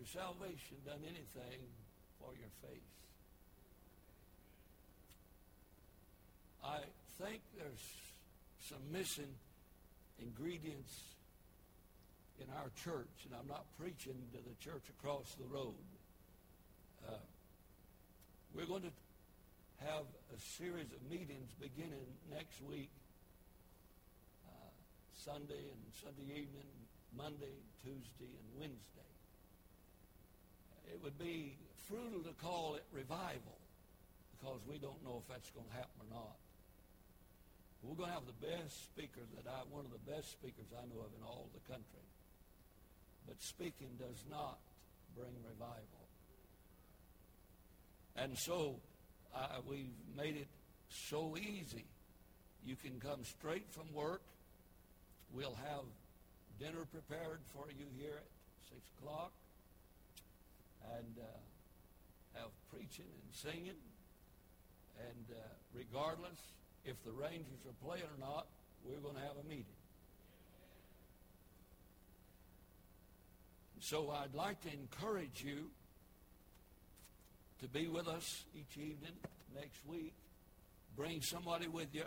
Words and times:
your 0.00 0.08
salvation 0.08 0.80
done 0.86 1.04
anything 1.04 1.60
for 2.18 2.32
your 2.40 2.48
faith? 2.64 2.88
I 6.64 6.80
think 7.20 7.42
there's 7.58 7.84
some 8.64 8.80
missing 8.90 9.28
ingredients 10.22 11.04
in 12.40 12.46
our 12.56 12.70
church, 12.82 13.12
and 13.28 13.36
I'm 13.38 13.48
not 13.48 13.64
preaching 13.78 14.16
to 14.32 14.38
the 14.40 14.56
church 14.64 14.88
across 14.88 15.36
the 15.36 15.44
road. 15.52 15.84
Uh, 17.06 17.12
we're 18.54 18.64
going 18.64 18.88
to 18.88 18.96
have 19.84 20.08
a 20.32 20.40
series 20.56 20.88
of 20.96 21.10
meetings 21.10 21.52
beginning 21.60 22.08
next 22.32 22.56
week, 22.62 22.90
uh, 24.48 24.72
Sunday 25.14 25.60
and 25.60 25.80
Sunday 26.00 26.32
evening, 26.32 26.72
Monday, 27.14 27.52
Tuesday, 27.84 28.32
and 28.32 28.60
Wednesday. 28.60 29.09
It 30.90 30.98
would 31.02 31.18
be 31.18 31.54
frugal 31.86 32.22
to 32.26 32.34
call 32.42 32.74
it 32.74 32.84
revival 32.92 33.58
because 34.34 34.58
we 34.66 34.78
don't 34.78 34.98
know 35.04 35.22
if 35.22 35.26
that's 35.30 35.50
going 35.50 35.66
to 35.66 35.74
happen 35.74 35.94
or 36.02 36.10
not. 36.10 36.36
We're 37.82 37.94
going 37.94 38.10
to 38.10 38.14
have 38.14 38.26
the 38.26 38.46
best 38.46 38.90
speaker 38.90 39.22
that 39.36 39.48
I, 39.48 39.62
one 39.70 39.86
of 39.86 39.92
the 39.94 40.10
best 40.10 40.32
speakers 40.32 40.66
I 40.74 40.82
know 40.90 41.00
of 41.00 41.12
in 41.16 41.22
all 41.24 41.48
the 41.54 41.64
country. 41.70 42.06
But 43.26 43.40
speaking 43.40 43.88
does 43.98 44.24
not 44.28 44.58
bring 45.16 45.32
revival. 45.46 46.04
And 48.16 48.36
so 48.36 48.76
we've 49.68 49.94
made 50.16 50.36
it 50.36 50.48
so 50.90 51.36
easy. 51.38 51.86
You 52.66 52.76
can 52.76 53.00
come 53.00 53.24
straight 53.24 53.70
from 53.70 53.86
work. 53.94 54.22
We'll 55.32 55.56
have 55.70 55.86
dinner 56.58 56.84
prepared 56.90 57.38
for 57.54 57.70
you 57.70 57.86
here 57.96 58.18
at 58.18 58.28
6 58.74 58.80
o'clock 58.98 59.32
and 60.96 61.14
uh, 61.18 62.38
have 62.38 62.50
preaching 62.72 63.06
and 63.08 63.34
singing. 63.34 63.80
And 64.98 65.26
uh, 65.30 65.40
regardless, 65.74 66.38
if 66.84 67.02
the 67.04 67.12
Rangers 67.12 67.64
are 67.66 67.86
playing 67.86 68.04
or 68.04 68.20
not, 68.20 68.46
we're 68.84 69.00
going 69.00 69.16
to 69.16 69.22
have 69.22 69.36
a 69.44 69.48
meeting. 69.48 69.64
So 73.80 74.10
I'd 74.10 74.34
like 74.34 74.60
to 74.62 74.68
encourage 74.72 75.42
you 75.42 75.70
to 77.60 77.68
be 77.68 77.88
with 77.88 78.08
us 78.08 78.44
each 78.54 78.76
evening 78.76 79.16
next 79.54 79.86
week. 79.86 80.12
Bring 80.96 81.22
somebody 81.22 81.66
with 81.66 81.94
you. 81.94 82.04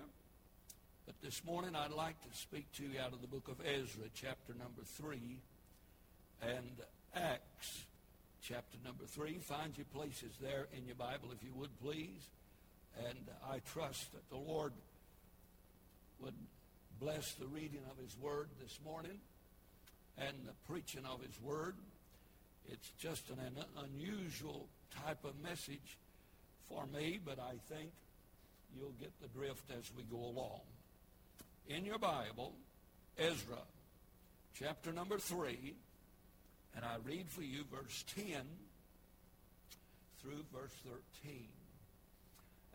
But 1.05 1.15
this 1.21 1.43
morning 1.43 1.75
I'd 1.75 1.91
like 1.91 2.21
to 2.21 2.37
speak 2.37 2.71
to 2.73 2.83
you 2.83 2.99
out 2.99 3.11
of 3.11 3.21
the 3.21 3.27
book 3.27 3.47
of 3.47 3.59
Ezra, 3.65 4.05
chapter 4.13 4.53
number 4.53 4.83
3, 4.83 5.39
and 6.41 6.71
Acts, 7.15 7.85
chapter 8.43 8.77
number 8.83 9.05
3. 9.05 9.37
Find 9.39 9.75
your 9.77 9.85
places 9.93 10.35
there 10.41 10.67
in 10.77 10.85
your 10.85 10.95
Bible, 10.95 11.29
if 11.31 11.43
you 11.43 11.53
would, 11.55 11.69
please. 11.81 12.27
And 13.07 13.17
I 13.49 13.59
trust 13.71 14.11
that 14.13 14.29
the 14.29 14.37
Lord 14.37 14.73
would 16.19 16.35
bless 16.99 17.33
the 17.33 17.47
reading 17.47 17.81
of 17.89 17.97
his 17.97 18.15
word 18.19 18.49
this 18.61 18.79
morning 18.83 19.19
and 20.17 20.35
the 20.45 20.53
preaching 20.71 21.05
of 21.05 21.21
his 21.21 21.39
word. 21.41 21.75
It's 22.69 22.89
just 22.99 23.29
an, 23.29 23.39
an 23.39 23.65
unusual 23.91 24.67
type 25.05 25.23
of 25.23 25.41
message 25.41 25.97
for 26.67 26.85
me, 26.85 27.19
but 27.23 27.39
I 27.39 27.55
think 27.73 27.91
you'll 28.77 28.95
get 28.99 29.11
the 29.21 29.27
drift 29.27 29.71
as 29.71 29.89
we 29.95 30.03
go 30.03 30.17
along. 30.17 30.61
In 31.67 31.85
your 31.85 31.97
Bible, 31.97 32.53
Ezra, 33.17 33.59
chapter 34.53 34.91
number 34.91 35.17
3, 35.17 35.73
and 36.75 36.83
I 36.85 36.95
read 37.05 37.29
for 37.29 37.43
you 37.43 37.63
verse 37.71 38.03
10 38.15 38.41
through 40.21 40.45
verse 40.53 40.73
13. 41.23 41.47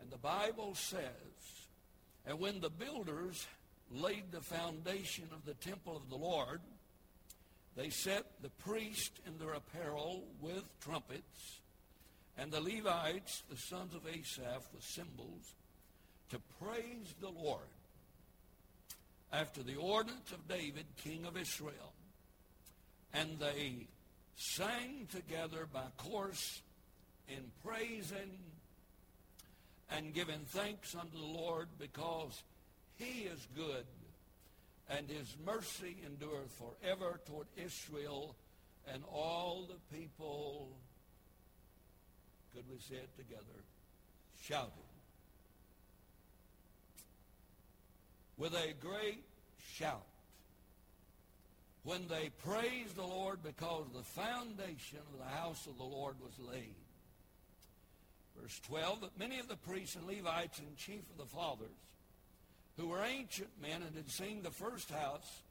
And 0.01 0.09
the 0.09 0.17
Bible 0.17 0.75
says, 0.75 1.67
And 2.25 2.39
when 2.39 2.61
the 2.61 2.69
builders 2.69 3.45
laid 3.91 4.31
the 4.31 4.41
foundation 4.41 5.25
of 5.33 5.45
the 5.45 5.55
temple 5.55 5.97
of 5.97 6.09
the 6.09 6.15
Lord, 6.15 6.61
they 7.75 7.89
set 7.89 8.25
the 8.41 8.49
priest 8.49 9.19
in 9.25 9.37
their 9.37 9.53
apparel 9.53 10.23
with 10.41 10.63
trumpets, 10.81 11.59
and 12.37 12.51
the 12.51 12.61
Levites, 12.61 13.43
the 13.49 13.57
sons 13.57 13.93
of 13.93 14.07
Asaph, 14.07 14.67
with 14.73 14.83
cymbals, 14.83 15.55
to 16.29 16.39
praise 16.61 17.13
the 17.19 17.29
Lord 17.29 17.59
after 19.31 19.61
the 19.63 19.75
ordinance 19.75 20.31
of 20.31 20.47
David, 20.47 20.85
king 20.97 21.25
of 21.25 21.37
Israel. 21.37 21.93
And 23.13 23.39
they 23.39 23.87
sang 24.35 25.07
together 25.11 25.67
by 25.71 25.85
course 25.97 26.61
in 27.27 27.51
praising 27.65 28.37
and 29.91 30.13
giving 30.13 30.45
thanks 30.47 30.95
unto 30.95 31.17
the 31.17 31.39
Lord 31.39 31.67
because 31.79 32.43
he 32.97 33.23
is 33.23 33.47
good 33.55 33.85
and 34.89 35.07
his 35.09 35.35
mercy 35.45 35.97
endureth 36.05 36.51
forever 36.57 37.19
toward 37.27 37.47
Israel 37.57 38.35
and 38.91 39.03
all 39.11 39.67
the 39.67 39.97
people, 39.97 40.69
could 42.53 42.63
we 42.69 42.79
say 42.79 42.95
it 42.95 43.15
together, 43.15 43.43
shouted. 44.41 44.71
With 48.37 48.53
a 48.53 48.73
great 48.79 49.23
shout. 49.73 50.08
When 51.83 52.07
they 52.07 52.29
praised 52.43 52.95
the 52.95 53.03
Lord 53.03 53.39
because 53.43 53.85
the 53.93 54.03
foundation 54.03 54.99
of 54.99 55.19
the 55.19 55.37
house 55.37 55.65
of 55.65 55.77
the 55.77 55.83
Lord 55.83 56.15
was 56.21 56.33
laid. 56.39 56.75
Verse 58.39 58.59
12, 58.67 59.01
that 59.01 59.19
many 59.19 59.39
of 59.39 59.47
the 59.47 59.55
priests 59.55 59.95
and 59.95 60.05
Levites 60.05 60.59
and 60.59 60.77
chief 60.77 61.01
of 61.11 61.17
the 61.17 61.25
fathers, 61.25 61.67
who 62.77 62.87
were 62.87 63.01
ancient 63.03 63.49
men 63.61 63.81
and 63.85 63.95
had 63.95 64.09
seen 64.09 64.41
the 64.41 64.51
first 64.51 64.89
house, 64.91 65.41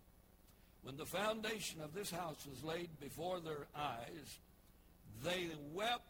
when 0.82 0.96
the 0.96 1.04
foundation 1.04 1.80
of 1.80 1.92
this 1.94 2.10
house 2.10 2.46
was 2.48 2.64
laid 2.64 2.88
before 3.00 3.40
their 3.40 3.66
eyes, 3.76 4.38
they 5.24 5.48
wept 5.74 6.08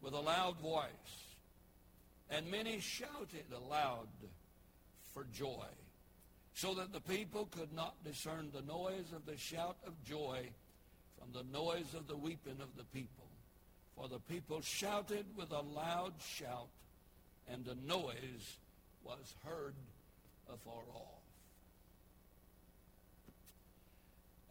with 0.00 0.14
a 0.14 0.20
loud 0.20 0.58
voice, 0.60 0.86
and 2.30 2.50
many 2.50 2.80
shouted 2.80 3.44
aloud 3.54 4.08
for 5.12 5.24
joy, 5.32 5.66
so 6.56 6.72
that 6.72 6.90
the 6.90 7.00
people 7.02 7.46
could 7.50 7.70
not 7.74 8.02
discern 8.02 8.48
the 8.50 8.62
noise 8.62 9.12
of 9.14 9.26
the 9.26 9.36
shout 9.36 9.76
of 9.86 9.92
joy 10.04 10.40
from 11.18 11.28
the 11.34 11.44
noise 11.52 11.92
of 11.94 12.08
the 12.08 12.16
weeping 12.16 12.56
of 12.62 12.74
the 12.78 12.84
people. 12.98 13.26
For 13.94 14.08
the 14.08 14.20
people 14.20 14.62
shouted 14.62 15.26
with 15.36 15.50
a 15.50 15.60
loud 15.60 16.14
shout, 16.18 16.68
and 17.46 17.62
the 17.66 17.76
noise 17.86 18.56
was 19.04 19.34
heard 19.44 19.74
afar 20.48 20.82
off. 20.94 21.22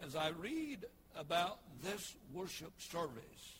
As 0.03 0.15
I 0.15 0.29
read 0.29 0.85
about 1.17 1.57
this 1.81 2.15
worship 2.31 2.73
service, 2.77 3.59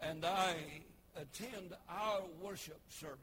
and 0.00 0.24
I 0.24 0.54
attend 1.16 1.74
our 1.88 2.20
worship 2.40 2.80
service, 2.90 3.18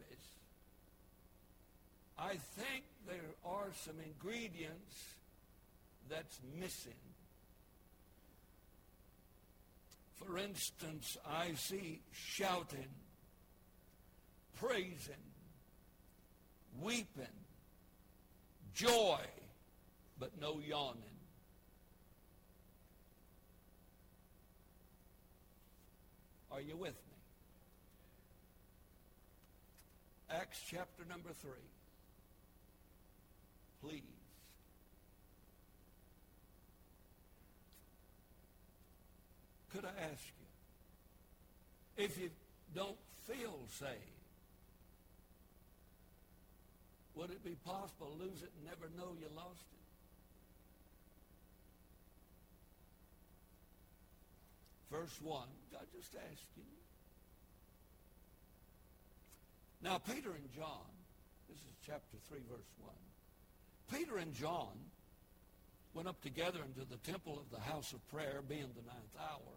I 2.22 2.38
think 2.56 2.84
there 3.08 3.34
are 3.44 3.70
some 3.84 3.96
ingredients 4.06 4.96
that's 6.08 6.40
missing 6.60 6.94
For 10.26 10.38
instance, 10.38 11.18
I 11.28 11.54
see 11.56 12.02
shouting, 12.12 12.88
praising, 14.60 15.16
weeping, 16.80 17.26
joy, 18.74 19.20
but 20.20 20.32
no 20.40 20.60
yawning. 20.60 21.02
Are 26.52 26.62
you 26.62 26.78
with 26.78 26.94
me? 26.94 27.18
Acts 30.30 30.60
chapter 30.70 31.04
number 31.10 31.30
3. 31.42 31.52
Please. 33.82 34.04
Could 39.74 39.86
I 39.86 40.12
ask 40.12 40.24
you, 41.98 42.04
if 42.04 42.18
you 42.20 42.30
don't 42.76 42.98
feel 43.28 43.60
saved, 43.70 43.92
would 47.16 47.32
it 47.32 47.44
be 47.44 47.56
possible 47.66 48.08
to 48.08 48.24
lose 48.24 48.42
it 48.42 48.52
and 48.58 48.66
never 48.66 48.90
know 48.98 49.14
you 49.20 49.28
lost 49.36 49.66
it? 49.72 49.78
Verse 54.96 55.18
1, 55.22 55.48
God 55.72 55.82
just 55.96 56.16
asking 56.16 56.38
you. 56.58 56.82
Now, 59.82 59.98
Peter 60.00 60.32
and 60.32 60.52
John, 60.54 60.86
this 61.50 61.58
is 61.58 61.76
chapter 61.86 62.18
3, 62.30 62.40
verse 62.50 62.68
1. 62.80 62.92
Peter 63.92 64.18
and 64.18 64.34
John 64.34 64.72
went 65.94 66.08
up 66.08 66.22
together 66.22 66.60
into 66.66 66.90
the 66.90 66.98
temple 66.98 67.38
of 67.38 67.52
the 67.52 67.62
house 67.62 67.92
of 67.92 68.08
prayer, 68.10 68.42
being 68.48 68.70
the 68.76 68.88
ninth 68.88 69.16
hour. 69.20 69.54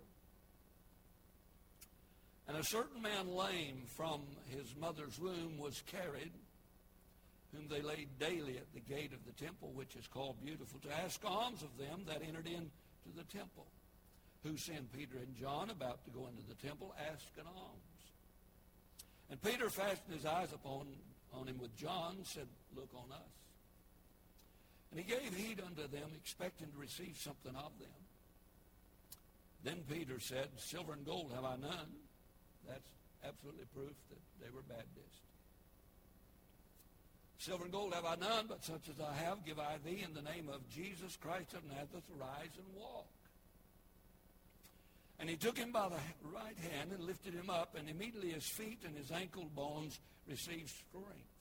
And 2.49 2.57
a 2.57 2.65
certain 2.65 3.01
man 3.01 3.29
lame 3.29 3.83
from 3.97 4.23
his 4.51 4.75
mother's 4.79 5.19
womb 5.19 5.59
was 5.59 5.83
carried, 5.87 6.33
whom 7.55 7.69
they 7.69 7.81
laid 7.81 8.19
daily 8.19 8.57
at 8.57 8.73
the 8.75 8.81
gate 8.81 9.13
of 9.13 9.25
the 9.25 9.45
temple, 9.45 9.71
which 9.75 9.95
is 9.95 10.07
called 10.09 10.45
Beautiful, 10.45 10.81
to 10.81 11.03
ask 11.05 11.21
alms 11.25 11.63
of 11.63 11.79
them 11.79 12.03
that 12.07 12.23
entered 12.27 12.47
into 12.47 13.17
the 13.17 13.25
temple. 13.25 13.67
Who 14.43 14.59
sent 14.59 14.93
Peter 14.93 15.17
and 15.17 15.35
John 15.37 15.71
about 15.71 16.05
to 16.05 16.11
go 16.11 16.27
into 16.27 16.43
the 16.47 16.67
temple, 16.67 16.95
asking 17.01 17.45
alms. 17.47 17.81
And 19.31 19.41
Peter 19.41 19.71
fastened 19.71 20.15
his 20.15 20.27
eyes 20.27 20.53
upon 20.53 20.87
on 21.33 21.47
him 21.49 21.59
with 21.59 21.75
John, 21.77 22.19
said, 22.25 22.47
Look 22.77 22.91
on 22.95 23.11
us. 23.11 23.44
And 24.95 25.05
he 25.05 25.11
gave 25.11 25.35
heed 25.35 25.61
unto 25.61 25.89
them, 25.89 26.09
expecting 26.15 26.69
to 26.69 26.79
receive 26.79 27.17
something 27.19 27.57
of 27.57 27.73
them. 27.81 27.99
Then 29.65 29.83
Peter 29.91 30.21
said, 30.21 30.47
Silver 30.57 30.93
and 30.93 31.05
gold 31.05 31.33
have 31.35 31.45
I 31.45 31.57
none. 31.57 31.91
That's 32.69 32.89
absolutely 33.27 33.65
proof 33.75 33.95
that 34.11 34.21
they 34.41 34.51
were 34.55 34.63
Baptists. 34.69 35.19
Silver 37.39 37.65
and 37.65 37.73
gold 37.73 37.93
have 37.93 38.05
I 38.05 38.15
none, 38.15 38.47
but 38.47 38.63
such 38.63 38.89
as 38.89 39.01
I 39.01 39.13
have 39.25 39.45
give 39.45 39.59
I 39.59 39.79
thee 39.85 40.05
in 40.07 40.15
the 40.15 40.23
name 40.23 40.49
of 40.49 40.69
Jesus 40.71 41.17
Christ 41.17 41.55
of 41.55 41.65
Nazareth, 41.65 42.05
rise 42.17 42.55
and 42.57 42.77
walk. 42.77 43.09
And 45.19 45.29
he 45.29 45.35
took 45.35 45.59
him 45.59 45.73
by 45.73 45.89
the 45.89 46.31
right 46.33 46.57
hand 46.71 46.93
and 46.93 47.03
lifted 47.03 47.35
him 47.35 47.51
up, 47.51 47.75
and 47.77 47.89
immediately 47.89 48.31
his 48.31 48.47
feet 48.47 48.79
and 48.87 48.97
his 48.97 49.11
ankle 49.11 49.51
bones 49.57 49.99
received 50.29 50.71
strength. 50.71 51.34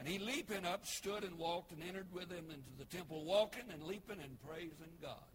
And 0.00 0.08
he 0.08 0.18
leaping 0.18 0.64
up 0.64 0.86
stood 0.86 1.24
and 1.24 1.36
walked 1.36 1.72
and 1.72 1.82
entered 1.86 2.10
with 2.10 2.32
him 2.32 2.46
into 2.48 2.72
the 2.78 2.86
temple, 2.86 3.22
walking 3.22 3.68
and 3.70 3.82
leaping 3.82 4.16
and 4.18 4.40
praising 4.48 4.96
God. 5.02 5.28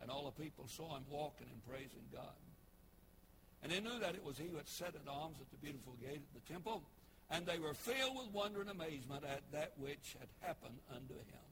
And 0.00 0.10
all 0.10 0.24
the 0.24 0.42
people 0.42 0.66
saw 0.66 0.96
him 0.96 1.04
walking 1.08 1.46
and 1.48 1.64
praising 1.64 2.02
God. 2.12 2.34
And 3.62 3.70
they 3.70 3.78
knew 3.78 4.00
that 4.00 4.16
it 4.16 4.24
was 4.24 4.36
he 4.36 4.48
who 4.48 4.56
had 4.56 4.66
set 4.66 4.96
at 4.96 5.08
arms 5.08 5.36
at 5.40 5.48
the 5.52 5.64
beautiful 5.64 5.94
gate 6.02 6.26
of 6.26 6.42
the 6.42 6.52
temple. 6.52 6.82
And 7.30 7.46
they 7.46 7.60
were 7.60 7.72
filled 7.72 8.16
with 8.16 8.34
wonder 8.34 8.60
and 8.60 8.70
amazement 8.70 9.22
at 9.30 9.42
that 9.52 9.74
which 9.78 10.16
had 10.18 10.28
happened 10.40 10.80
unto 10.90 11.14
him. 11.14 11.46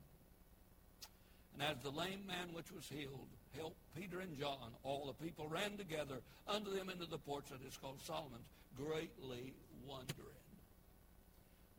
And 1.55 1.63
as 1.63 1.81
the 1.85 1.91
lame 1.91 2.27
man 2.27 2.49
which 2.53 2.73
was 2.73 2.89
healed 2.89 3.29
helped 3.57 3.79
Peter 3.95 4.19
and 4.19 4.37
John, 4.37 4.75
all 4.83 5.07
the 5.07 5.25
people 5.25 5.47
ran 5.49 5.77
together 5.77 6.23
unto 6.49 6.75
them 6.75 6.91
into 6.91 7.07
the 7.07 7.19
porch 7.19 7.51
that 7.51 7.65
is 7.65 7.77
called 7.77 8.01
Solomon's, 8.03 8.51
greatly 8.77 9.55
wondering. 9.87 10.40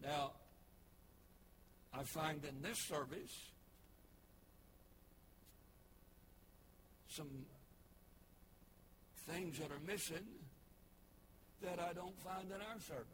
Now, 0.03 0.31
I 1.93 2.03
find 2.03 2.43
in 2.43 2.61
this 2.61 2.77
service 2.87 3.51
some 7.09 7.29
things 9.29 9.59
that 9.59 9.71
are 9.71 9.85
missing 9.85 10.25
that 11.61 11.79
I 11.79 11.93
don't 11.93 12.17
find 12.23 12.47
in 12.47 12.61
our 12.61 12.79
service. 12.79 13.05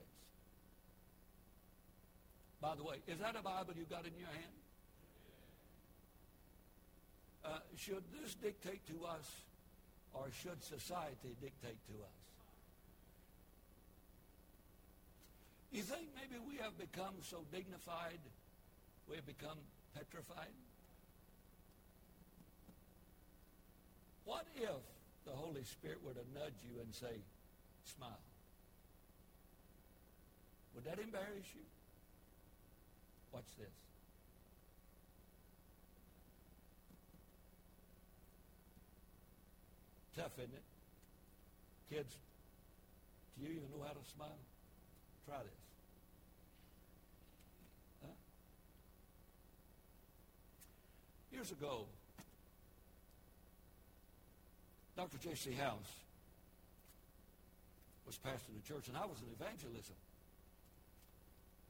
By 2.62 2.75
the 2.75 2.84
way, 2.84 2.98
is 3.07 3.19
that 3.19 3.36
a 3.36 3.42
Bible 3.42 3.74
you 3.75 3.86
got 3.90 4.06
in 4.06 4.13
your 4.18 4.30
hand? 4.30 4.57
Uh, 7.45 7.60
should 7.75 8.04
this 8.22 8.33
dictate 8.36 8.86
to 8.88 9.06
us 9.06 9.25
or 10.13 10.28
should 10.42 10.62
society 10.63 11.36
dictate 11.42 11.80
to 11.88 11.94
us? 12.04 12.27
You 15.78 15.84
think 15.84 16.10
maybe 16.18 16.42
we 16.42 16.58
have 16.58 16.76
become 16.76 17.14
so 17.22 17.46
dignified, 17.54 18.18
we 19.08 19.16
have 19.16 19.28
become 19.28 19.60
petrified? 19.94 20.50
What 24.26 24.48
if 24.56 24.82
the 25.24 25.34
Holy 25.34 25.64
Spirit 25.64 26.00
were 26.04 26.14
to 26.14 26.26
nudge 26.34 26.58
you 26.66 26.82
and 26.82 26.96
say, 26.96 27.22
smile? 27.84 28.26
Would 30.74 30.86
that 30.86 30.98
embarrass 30.98 31.46
you? 31.54 31.62
Watch 33.32 33.46
this. 33.60 33.70
Tough, 40.18 40.34
isn't 40.40 40.56
it? 40.56 40.64
Kids, 41.94 42.16
do 43.38 43.46
you 43.46 43.52
even 43.52 43.70
know 43.70 43.86
how 43.86 43.94
to 43.94 44.10
smile? 44.16 44.42
Try 45.28 45.38
this. 45.44 45.67
Years 51.38 51.54
ago, 51.54 51.86
Dr. 54.98 55.22
J.C. 55.22 55.54
House 55.54 55.94
was 58.10 58.18
pastoring 58.18 58.57
the 58.57 58.66
church, 58.66 58.89
and 58.89 58.98
I 58.98 59.06
was 59.06 59.22
in 59.22 59.30
evangelism. 59.38 59.94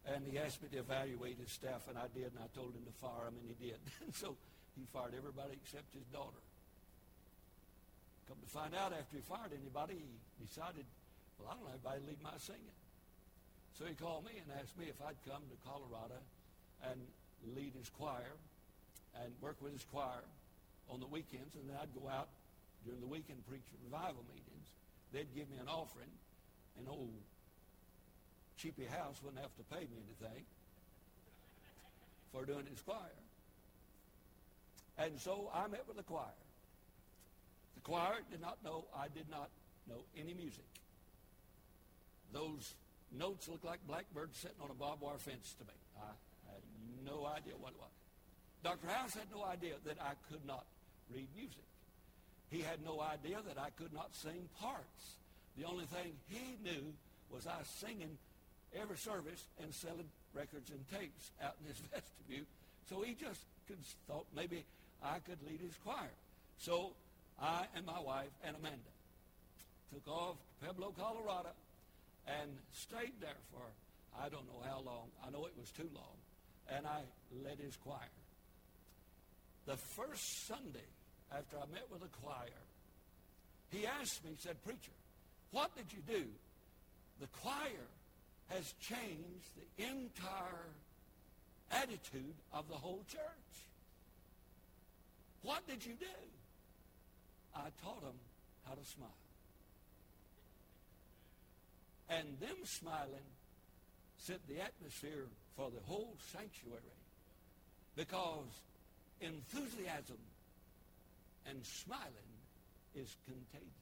And 0.08 0.24
he 0.24 0.40
asked 0.40 0.64
me 0.64 0.72
to 0.72 0.80
evaluate 0.80 1.36
his 1.36 1.52
staff, 1.52 1.84
and 1.92 2.00
I 2.00 2.08
did, 2.16 2.32
and 2.32 2.40
I 2.40 2.48
told 2.56 2.80
him 2.80 2.88
to 2.88 2.96
fire 2.96 3.28
him, 3.28 3.36
and 3.44 3.48
he 3.52 3.60
did. 3.60 3.76
And 4.08 4.16
so 4.16 4.40
he 4.80 4.88
fired 4.96 5.12
everybody 5.12 5.60
except 5.60 5.92
his 5.92 6.08
daughter. 6.16 6.40
Come 8.32 8.40
to 8.40 8.48
find 8.48 8.72
out, 8.72 8.96
after 8.96 9.20
he 9.20 9.24
fired 9.28 9.52
anybody, 9.52 10.00
he 10.00 10.48
decided, 10.48 10.88
well, 11.36 11.52
I 11.52 11.60
don't 11.60 11.68
have 11.68 11.84
anybody 11.84 12.08
to 12.08 12.08
lead 12.16 12.22
my 12.24 12.40
singing. 12.40 12.80
So 13.76 13.84
he 13.84 14.00
called 14.00 14.24
me 14.24 14.40
and 14.40 14.48
asked 14.64 14.80
me 14.80 14.88
if 14.88 14.96
I'd 15.04 15.20
come 15.28 15.44
to 15.44 15.58
Colorado 15.68 16.24
and 16.88 17.04
lead 17.52 17.76
his 17.76 17.92
choir 17.92 18.32
and 19.24 19.34
work 19.42 19.58
with 19.62 19.74
his 19.74 19.86
choir 19.92 20.24
on 20.90 21.00
the 21.00 21.08
weekends, 21.08 21.56
and 21.56 21.70
then 21.70 21.78
I'd 21.82 21.94
go 21.94 22.08
out 22.10 22.30
during 22.86 23.02
the 23.02 23.08
weekend 23.08 23.46
preach 23.48 23.66
revival 23.84 24.24
meetings. 24.30 24.68
They'd 25.14 25.34
give 25.36 25.50
me 25.50 25.58
an 25.60 25.68
offering, 25.68 26.12
and 26.78 26.88
old 26.88 27.10
cheapy 28.58 28.86
house 28.86 29.22
wouldn't 29.24 29.42
have 29.42 29.56
to 29.58 29.64
pay 29.74 29.82
me 29.82 29.98
anything 30.08 30.44
for 32.32 32.46
doing 32.46 32.66
his 32.70 32.82
choir. 32.82 33.16
And 34.98 35.20
so 35.20 35.50
I 35.54 35.68
met 35.68 35.84
with 35.88 35.98
the 35.98 36.04
choir. 36.04 36.38
The 37.76 37.82
choir 37.82 38.20
did 38.32 38.42
not 38.42 38.58
know 38.64 38.86
I 38.96 39.08
did 39.14 39.30
not 39.30 39.50
know 39.88 40.04
any 40.18 40.34
music. 40.34 40.66
Those 42.34 42.74
notes 43.18 43.48
looked 43.48 43.66
like 43.66 43.80
blackbirds 43.88 44.38
sitting 44.38 44.58
on 44.62 44.70
a 44.72 44.74
barbed 44.74 45.02
wire 45.02 45.18
fence 45.18 45.56
to 45.60 45.66
me. 45.66 45.78
I 46.02 46.12
had 46.52 46.62
no 47.06 47.26
idea 47.26 47.54
what 47.60 47.72
it 47.72 47.80
was. 47.80 47.97
Dr. 48.64 48.88
House 48.88 49.14
had 49.14 49.30
no 49.34 49.44
idea 49.46 49.76
that 49.86 49.98
I 50.02 50.14
could 50.32 50.46
not 50.46 50.66
read 51.14 51.28
music. 51.36 51.64
He 52.50 52.62
had 52.62 52.84
no 52.84 53.02
idea 53.02 53.38
that 53.48 53.60
I 53.60 53.70
could 53.72 53.94
not 53.94 54.16
sing 54.16 54.50
parts. 54.60 55.16
The 55.58 55.66
only 55.66 55.86
thing 55.86 56.14
he 56.28 56.58
knew 56.64 56.94
was 57.30 57.46
I 57.48 57.60
was 57.60 57.68
singing 57.68 58.18
every 58.76 58.98
service 58.98 59.46
and 59.62 59.74
selling 59.74 60.10
records 60.34 60.72
and 60.72 60.80
tapes 60.90 61.32
out 61.42 61.56
in 61.62 61.68
his 61.68 61.78
vestibule. 61.94 62.46
So 62.90 63.02
he 63.02 63.16
just 63.16 63.42
thought 64.08 64.26
maybe 64.36 64.64
I 65.04 65.20
could 65.20 65.38
lead 65.46 65.60
his 65.60 65.76
choir. 65.84 66.14
So 66.58 66.94
I 67.42 67.66
and 67.76 67.86
my 67.86 68.00
wife 68.00 68.32
and 68.44 68.56
Amanda 68.56 68.94
took 69.94 70.08
off 70.08 70.36
to 70.36 70.66
Pueblo, 70.66 70.94
Colorado, 70.98 71.50
and 72.28 72.52
stayed 72.72 73.14
there 73.20 73.40
for 73.52 73.62
I 74.20 74.30
don't 74.30 74.48
know 74.48 74.62
how 74.66 74.82
long. 74.82 75.10
I 75.26 75.30
know 75.30 75.46
it 75.46 75.54
was 75.60 75.70
too 75.72 75.90
long. 75.94 76.18
And 76.70 76.86
I 76.88 77.02
led 77.44 77.60
his 77.60 77.78
choir. 77.78 78.10
The 79.68 79.78
first 79.78 80.48
Sunday 80.48 80.90
after 81.32 81.58
I 81.58 81.72
met 81.72 81.86
with 81.92 82.02
the 82.02 82.08
choir, 82.24 82.64
he 83.70 83.86
asked 83.86 84.24
me, 84.24 84.32
he 84.32 84.38
said, 84.42 84.64
Preacher, 84.64 84.96
what 85.52 85.76
did 85.76 85.86
you 85.92 86.00
do? 86.08 86.26
The 87.20 87.28
choir 87.28 87.88
has 88.50 88.74
changed 88.80 89.52
the 89.56 89.84
entire 89.84 90.72
attitude 91.70 92.34
of 92.54 92.68
the 92.70 92.76
whole 92.76 93.04
church. 93.08 93.54
What 95.44 95.68
did 95.68 95.86
you 95.86 95.94
do? 96.00 96.18
I 97.56 97.70
taught 97.84 98.02
them 98.02 98.18
how 98.66 98.74
to 98.74 98.86
smile 98.86 99.10
and 102.10 102.40
them 102.40 102.56
smiling 102.64 103.28
set 104.18 104.40
the 104.48 104.62
atmosphere 104.62 105.28
for 105.56 105.70
the 105.70 105.82
whole 105.86 106.16
sanctuary 106.32 106.82
because 107.96 108.48
enthusiasm 109.22 110.22
and 111.48 111.66
smiling 111.66 112.34
is 112.96 113.16
contagious. 113.26 113.74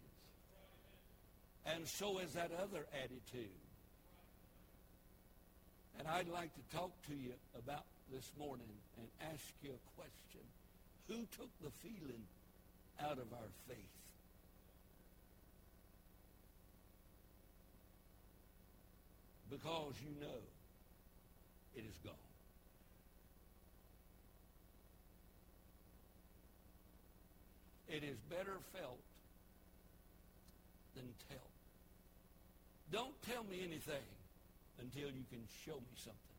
And 1.65 1.87
so 1.87 2.19
is 2.19 2.33
that 2.33 2.51
other 2.51 2.85
attitude. 2.93 3.49
And 5.97 6.07
I'd 6.07 6.27
like 6.29 6.51
to 6.53 6.77
talk 6.77 6.91
to 7.07 7.15
you 7.15 7.33
about 7.57 7.85
this 8.11 8.29
morning 8.37 8.75
and 8.97 9.07
ask 9.33 9.43
you 9.63 9.71
a 9.71 9.99
question. 9.99 10.45
Who 11.07 11.25
took 11.37 11.49
the 11.61 11.71
feeling 11.81 12.23
out 13.01 13.17
of 13.17 13.31
our 13.33 13.49
faith? 13.67 13.95
because 19.49 19.93
you 20.03 20.11
know 20.19 20.41
it 21.75 21.85
is 21.87 21.97
gone. 22.03 22.24
It 27.89 28.03
is 28.03 28.17
better 28.29 28.57
felt 28.73 28.99
than 30.95 31.05
tell. 31.29 31.49
Don't 32.91 33.21
tell 33.23 33.43
me 33.43 33.61
anything 33.63 34.07
until 34.79 35.07
you 35.09 35.23
can 35.29 35.41
show 35.65 35.75
me 35.75 35.95
something. 35.95 36.35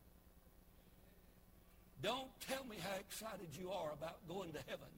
Don't 2.01 2.29
tell 2.47 2.63
me 2.65 2.77
how 2.81 2.95
excited 2.99 3.47
you 3.59 3.71
are 3.71 3.91
about 3.93 4.17
going 4.27 4.51
to 4.53 4.59
heaven 4.67 4.91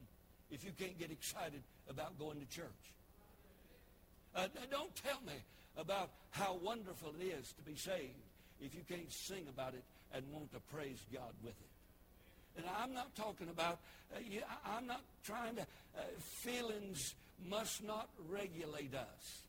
if 0.50 0.64
you 0.64 0.70
can't 0.78 0.98
get 0.98 1.10
excited 1.10 1.62
about 1.88 2.18
going 2.18 2.38
to 2.40 2.46
church. 2.46 2.84
Uh, 4.34 4.46
don't 4.70 4.94
tell 4.96 5.18
me 5.26 5.38
about 5.76 6.10
how 6.30 6.58
wonderful 6.62 7.12
it 7.20 7.24
is 7.24 7.52
to 7.52 7.62
be 7.62 7.76
saved 7.76 8.20
if 8.60 8.74
you 8.74 8.82
can't 8.88 9.10
sing 9.10 9.46
about 9.48 9.74
it 9.74 9.82
and 10.12 10.24
want 10.32 10.52
to 10.52 10.60
praise 10.74 11.00
God 11.12 11.32
with 11.42 11.54
it. 11.54 11.79
And 12.56 12.66
I'm 12.80 12.92
not 12.92 13.14
talking 13.16 13.48
about, 13.48 13.78
uh, 14.14 14.18
yeah, 14.28 14.40
I'm 14.66 14.86
not 14.86 15.02
trying 15.24 15.56
to, 15.56 15.62
uh, 15.62 16.02
feelings 16.18 17.14
must 17.48 17.82
not 17.84 18.08
regulate 18.28 18.94
us. 18.94 19.42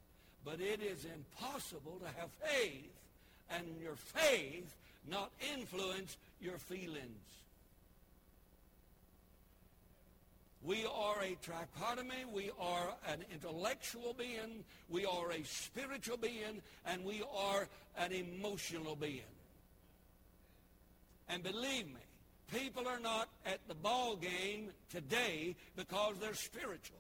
But 0.44 0.60
it 0.60 0.82
is 0.82 1.06
impossible 1.06 2.00
to 2.00 2.20
have 2.20 2.30
faith 2.44 2.92
and 3.50 3.66
your 3.82 3.96
faith 3.96 4.76
not 5.10 5.32
influence 5.56 6.18
your 6.40 6.58
feelings. 6.58 7.32
We 10.64 10.86
are 10.86 11.22
a 11.22 11.36
trichotomy. 11.44 12.32
We 12.32 12.52
are 12.60 12.94
an 13.08 13.26
intellectual 13.34 14.14
being. 14.14 14.64
We 14.90 15.06
are 15.06 15.32
a 15.32 15.44
spiritual 15.44 16.18
being. 16.18 16.62
And 16.86 17.04
we 17.04 17.24
are 17.36 17.68
an 17.98 18.12
emotional 18.12 18.96
being. 18.96 19.22
And 21.28 21.42
believe 21.42 21.88
me, 21.88 22.02
people 22.52 22.88
are 22.88 23.00
not 23.00 23.30
at 23.46 23.60
the 23.68 23.74
ball 23.74 24.16
game 24.16 24.70
today 24.90 25.56
because 25.76 26.16
they're 26.20 26.34
spiritual. 26.34 26.98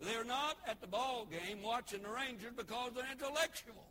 They're 0.00 0.24
not 0.24 0.56
at 0.66 0.80
the 0.80 0.86
ball 0.86 1.26
game 1.30 1.62
watching 1.62 2.02
the 2.02 2.08
Rangers 2.08 2.52
because 2.56 2.92
they're 2.94 3.10
intellectual. 3.12 3.84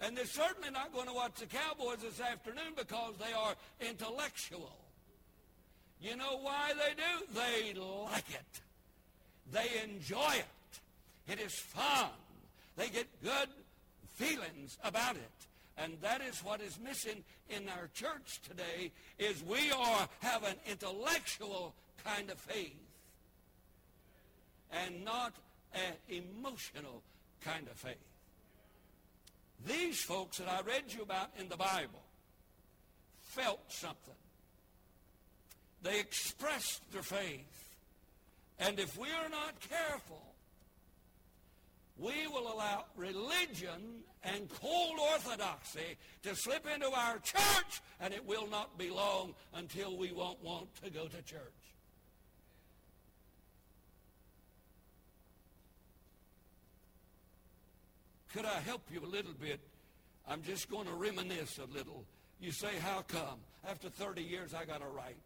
And 0.00 0.16
they're 0.16 0.26
certainly 0.26 0.70
not 0.70 0.92
going 0.92 1.06
to 1.08 1.14
watch 1.14 1.36
the 1.36 1.46
Cowboys 1.46 1.98
this 2.02 2.20
afternoon 2.20 2.74
because 2.76 3.14
they 3.18 3.32
are 3.32 3.54
intellectual. 3.80 4.76
You 6.00 6.16
know 6.16 6.38
why 6.42 6.72
they 6.74 6.94
do? 6.94 7.34
They 7.34 7.80
like 7.80 8.30
it. 8.30 8.60
They 9.52 9.82
enjoy 9.82 10.34
it. 10.34 11.32
It 11.32 11.40
is 11.40 11.54
fun. 11.54 12.10
They 12.76 12.88
get 12.88 13.06
good 13.22 13.48
feelings 14.14 14.76
about 14.84 15.16
it. 15.16 15.46
And 15.78 15.98
that 16.00 16.22
is 16.22 16.42
what 16.42 16.60
is 16.60 16.78
missing 16.82 17.22
in 17.50 17.68
our 17.68 17.88
church 17.92 18.40
today 18.48 18.92
is 19.18 19.42
we 19.44 19.70
are 19.70 20.08
have 20.20 20.42
an 20.44 20.56
intellectual 20.70 21.74
kind 22.04 22.30
of 22.30 22.38
faith 22.38 22.72
and 24.72 25.04
not 25.04 25.34
an 25.74 25.94
emotional 26.08 27.02
kind 27.44 27.66
of 27.68 27.76
faith. 27.76 27.96
These 29.66 30.02
folks 30.02 30.38
that 30.38 30.48
I 30.48 30.60
read 30.62 30.84
you 30.88 31.02
about 31.02 31.30
in 31.38 31.48
the 31.48 31.56
Bible 31.56 32.02
felt 33.22 33.60
something. 33.68 34.14
They 35.82 36.00
expressed 36.00 36.90
their 36.92 37.02
faith. 37.02 37.74
And 38.58 38.78
if 38.78 38.98
we 38.98 39.08
are 39.08 39.28
not 39.28 39.60
careful, 39.60 40.22
we 41.98 42.26
will 42.26 42.52
allow 42.52 42.84
religion 42.96 44.02
and 44.22 44.48
cold 44.60 44.98
orthodoxy 45.12 45.96
to 46.22 46.34
slip 46.34 46.66
into 46.72 46.90
our 46.90 47.18
church, 47.18 47.80
and 48.00 48.12
it 48.12 48.26
will 48.26 48.46
not 48.48 48.76
be 48.76 48.90
long 48.90 49.34
until 49.54 49.96
we 49.96 50.12
won't 50.12 50.42
want 50.42 50.74
to 50.82 50.90
go 50.90 51.06
to 51.06 51.22
church. 51.22 51.40
Could 58.34 58.44
I 58.44 58.60
help 58.60 58.82
you 58.92 59.00
a 59.02 59.06
little 59.06 59.32
bit? 59.32 59.60
I'm 60.28 60.42
just 60.42 60.68
going 60.70 60.86
to 60.86 60.92
reminisce 60.92 61.58
a 61.58 61.74
little. 61.74 62.04
You 62.38 62.52
say, 62.52 62.72
how 62.82 63.02
come? 63.08 63.38
After 63.66 63.88
30 63.88 64.22
years, 64.22 64.52
I 64.52 64.66
got 64.66 64.82
a 64.82 64.86
right. 64.86 65.16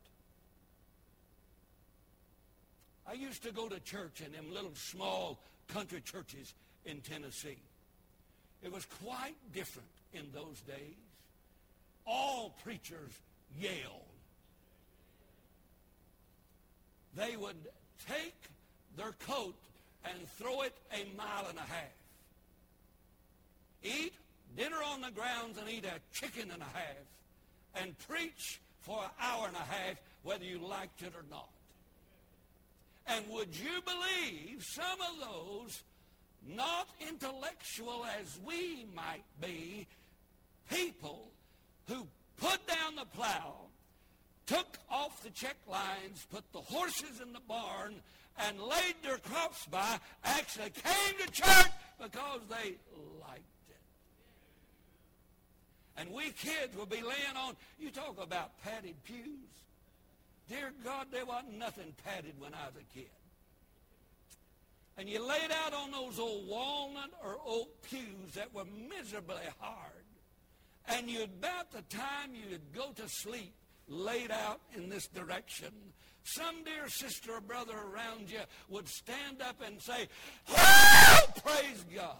I 3.09 3.15
used 3.15 3.43
to 3.43 3.51
go 3.51 3.69
to 3.69 3.81
church 3.81 4.23
in 4.25 4.31
them 4.31 4.53
little 4.53 4.75
small 4.75 5.41
country 5.73 6.01
churches 6.01 6.55
in 6.85 7.01
Tennessee. 7.01 7.59
It 8.63 8.73
was 8.73 8.87
quite 9.05 9.37
different 9.55 9.89
in 10.13 10.27
those 10.35 10.61
days. 10.67 10.97
All 12.07 12.55
preachers 12.63 13.13
yelled. 13.59 14.11
They 17.17 17.37
would 17.37 17.57
take 18.09 18.37
their 18.97 19.13
coat 19.27 19.55
and 20.05 20.29
throw 20.39 20.63
it 20.63 20.75
a 20.93 21.05
mile 21.17 21.47
and 21.49 21.59
a 21.59 21.63
half. 21.63 21.97
Eat 23.83 24.15
dinner 24.57 24.77
on 24.93 25.01
the 25.01 25.11
grounds 25.11 25.59
and 25.59 25.69
eat 25.69 25.85
a 25.85 26.01
chicken 26.13 26.51
and 26.51 26.63
a 26.63 26.77
half 26.77 27.83
and 27.83 27.97
preach 28.09 28.61
for 28.81 29.03
an 29.03 29.11
hour 29.21 29.47
and 29.47 29.57
a 29.57 29.61
half 29.61 29.97
whether 30.23 30.45
you 30.45 30.59
liked 30.59 31.03
it 31.03 31.13
or 31.15 31.25
not. 31.31 31.49
And 33.11 33.29
would 33.29 33.57
you 33.57 33.81
believe 33.85 34.63
some 34.63 35.01
of 35.01 35.29
those 35.29 35.83
not 36.47 36.89
intellectual 37.09 38.07
as 38.21 38.39
we 38.45 38.87
might 38.95 39.25
be 39.41 39.87
people 40.71 41.31
who 41.89 42.07
put 42.37 42.65
down 42.67 42.97
the 42.97 43.05
plow, 43.05 43.55
took 44.47 44.79
off 44.89 45.23
the 45.23 45.31
check 45.31 45.57
lines, 45.69 46.27
put 46.31 46.45
the 46.53 46.61
horses 46.61 47.21
in 47.21 47.33
the 47.33 47.41
barn, 47.41 47.97
and 48.39 48.61
laid 48.61 48.95
their 49.03 49.19
crops 49.19 49.67
by, 49.67 49.99
actually 50.25 50.71
came 50.71 51.19
to 51.19 51.31
church 51.33 51.73
because 52.01 52.41
they 52.49 52.77
liked 53.21 53.45
it. 53.69 53.77
and 55.97 56.11
we 56.13 56.31
kids 56.31 56.77
will 56.77 56.87
be 56.87 57.03
laying 57.03 57.37
on, 57.37 57.57
you 57.79 57.91
talk 57.91 58.17
about 58.23 58.59
padded 58.63 58.95
pews. 59.05 59.61
Dear 60.51 60.73
God, 60.83 61.07
there 61.13 61.25
wasn't 61.25 61.59
nothing 61.59 61.95
padded 62.05 62.35
when 62.41 62.53
I 62.55 62.67
was 62.67 62.75
a 62.75 62.95
kid. 62.99 63.07
And 64.99 65.09
you 65.09 65.25
laid 65.25 65.53
out 65.65 65.73
on 65.73 65.93
those 65.93 66.19
old 66.19 66.49
walnut 66.49 67.11
or 67.23 67.39
oak 67.47 67.83
pews 67.83 68.35
that 68.35 68.53
were 68.53 68.65
miserably 68.65 69.47
hard. 69.61 70.05
And 70.89 71.09
you 71.09 71.23
about 71.23 71.71
the 71.71 71.83
time 71.83 72.33
you'd 72.35 72.73
go 72.75 72.91
to 72.97 73.05
sleep, 73.07 73.55
laid 73.87 74.33
out 74.33 74.61
in 74.75 74.89
this 74.89 75.07
direction, 75.07 75.73
some 76.25 76.65
dear 76.65 76.89
sister 76.89 77.35
or 77.35 77.41
brother 77.41 77.75
around 77.75 78.29
you 78.29 78.41
would 78.69 78.89
stand 78.89 79.41
up 79.41 79.63
and 79.65 79.81
say, 79.81 80.09
oh, 80.51 81.21
praise 81.45 81.85
God. 81.95 82.17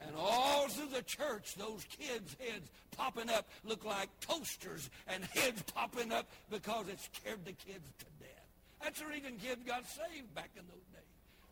And 0.00 0.14
all 0.16 0.68
through 0.68 0.90
the 0.94 1.02
church, 1.02 1.54
those 1.56 1.84
kids' 1.98 2.36
heads 2.38 2.68
popping 2.96 3.28
up 3.30 3.48
look 3.64 3.84
like 3.84 4.08
toasters 4.20 4.90
and 5.08 5.24
heads 5.24 5.62
popping 5.74 6.12
up 6.12 6.28
because 6.50 6.88
it 6.88 7.00
scared 7.00 7.44
the 7.44 7.52
kids 7.52 7.88
to 7.98 8.04
death. 8.20 8.46
That's 8.82 9.00
the 9.00 9.06
reason 9.06 9.38
kids 9.42 9.62
got 9.66 9.86
saved 9.88 10.34
back 10.34 10.50
in 10.56 10.62
those 10.68 10.86
days. 10.92 11.02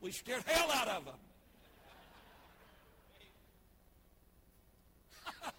We 0.00 0.12
scared 0.12 0.44
hell 0.46 0.70
out 0.72 0.88
of 0.88 1.04
them. 1.06 1.14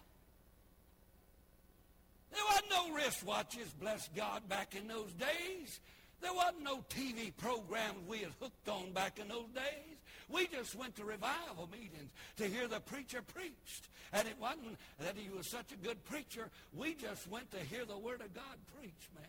there 2.32 2.44
wasn't 2.48 2.70
no 2.70 2.88
wristwatches, 2.96 3.78
bless 3.78 4.08
God, 4.16 4.48
back 4.48 4.74
in 4.74 4.88
those 4.88 5.12
days. 5.12 5.80
There 6.20 6.32
wasn't 6.32 6.62
no 6.62 6.78
TV 6.88 7.36
programs 7.36 7.98
we 8.08 8.18
had 8.18 8.32
hooked 8.40 8.68
on 8.68 8.92
back 8.92 9.18
in 9.18 9.28
those 9.28 9.48
days. 9.54 9.97
We 10.28 10.46
just 10.46 10.74
went 10.74 10.96
to 10.96 11.04
revival 11.04 11.68
meetings 11.72 12.10
to 12.36 12.44
hear 12.44 12.68
the 12.68 12.80
preacher 12.80 13.22
preached. 13.22 13.88
And 14.12 14.26
it 14.28 14.36
wasn't 14.40 14.78
that 15.00 15.16
he 15.16 15.30
was 15.30 15.50
such 15.50 15.72
a 15.72 15.76
good 15.76 16.02
preacher. 16.04 16.50
We 16.74 16.94
just 16.94 17.28
went 17.28 17.50
to 17.52 17.58
hear 17.58 17.84
the 17.84 17.98
Word 17.98 18.20
of 18.20 18.34
God 18.34 18.56
preached, 18.76 19.08
man. 19.14 19.24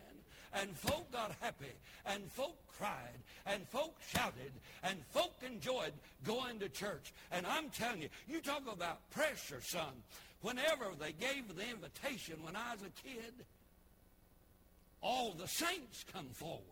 And 0.52 0.76
folk 0.76 1.10
got 1.12 1.32
happy. 1.40 1.72
And 2.06 2.30
folk 2.32 2.56
cried. 2.78 3.18
And 3.46 3.66
folk 3.68 3.96
shouted. 4.14 4.52
And 4.82 4.98
folk 5.10 5.34
enjoyed 5.46 5.92
going 6.24 6.58
to 6.58 6.68
church. 6.68 7.12
And 7.30 7.46
I'm 7.46 7.70
telling 7.70 8.02
you, 8.02 8.08
you 8.28 8.40
talk 8.40 8.62
about 8.70 9.08
pressure, 9.10 9.60
son. 9.62 10.02
Whenever 10.42 10.86
they 10.98 11.12
gave 11.12 11.54
the 11.54 11.68
invitation 11.70 12.36
when 12.42 12.56
I 12.56 12.72
was 12.72 12.82
a 12.82 13.08
kid, 13.08 13.34
all 15.02 15.32
the 15.32 15.48
saints 15.48 16.04
come 16.12 16.28
forward. 16.32 16.64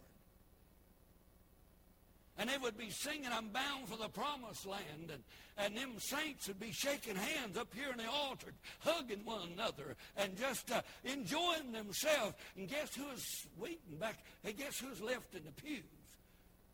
And 2.39 2.49
they 2.49 2.57
would 2.57 2.79
be 2.79 2.91
singing, 2.91 3.31
I'm 3.33 3.49
bound 3.49 3.89
for 3.89 3.97
the 3.97 4.09
promised 4.09 4.65
land. 4.65 5.11
And, 5.13 5.23
and 5.59 5.77
them 5.77 5.99
saints 5.99 6.47
would 6.47 6.61
be 6.61 6.71
shaking 6.71 7.17
hands 7.17 7.57
up 7.59 7.75
here 7.75 7.91
in 7.91 7.99
the 7.99 8.09
altar, 8.09 8.53
hugging 8.79 9.25
one 9.25 9.41
another, 9.53 9.97
and 10.17 10.37
just 10.37 10.71
uh, 10.71 10.83
enjoying 11.05 11.73
themselves. 11.73 12.37
And 12.57 12.69
guess 12.69 12.95
who's 12.95 13.25
waiting 13.59 13.99
back? 13.99 14.19
Hey, 14.45 14.53
guess 14.53 14.79
who's 14.79 15.01
left 15.01 15.35
in 15.35 15.43
the 15.45 15.51
pews? 15.51 15.83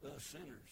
The 0.02 0.10
sinners. 0.20 0.68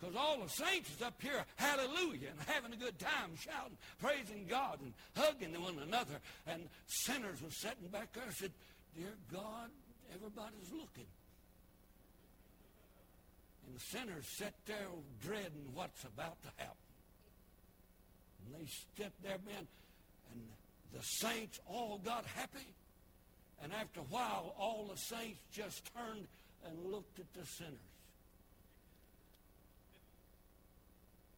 Because 0.00 0.16
all 0.16 0.38
the 0.40 0.48
saints 0.48 0.94
is 0.94 1.02
up 1.02 1.20
here, 1.20 1.44
hallelujah, 1.56 2.28
and 2.30 2.40
having 2.46 2.72
a 2.72 2.76
good 2.76 2.98
time, 2.98 3.34
shouting, 3.38 3.76
praising 4.00 4.46
God, 4.48 4.78
and 4.80 4.94
hugging 5.14 5.60
one 5.60 5.78
another. 5.86 6.20
And 6.46 6.68
sinners 6.86 7.42
was 7.42 7.60
sitting 7.60 7.88
back 7.88 8.12
there 8.12 8.22
and 8.24 8.32
said, 8.32 8.52
dear 8.96 9.12
God, 9.30 9.68
everybody's 10.14 10.70
looking. 10.72 11.06
And 13.68 13.76
the 13.76 13.80
sinners 13.80 14.24
sit 14.26 14.54
there 14.66 14.86
dreading 15.22 15.68
what's 15.74 16.02
about 16.04 16.40
to 16.42 16.48
happen. 16.56 16.76
And 18.46 18.54
they 18.54 18.66
stepped 18.66 19.22
there, 19.22 19.36
man, 19.44 19.66
and 20.32 20.40
the 20.94 21.02
saints 21.02 21.60
all 21.68 22.00
got 22.02 22.24
happy. 22.34 22.66
And 23.62 23.72
after 23.72 24.00
a 24.00 24.04
while, 24.04 24.54
all 24.58 24.88
the 24.90 24.96
saints 24.96 25.42
just 25.52 25.82
turned 25.94 26.26
and 26.64 26.90
looked 26.90 27.18
at 27.18 27.26
the 27.34 27.44
sinners. 27.44 27.74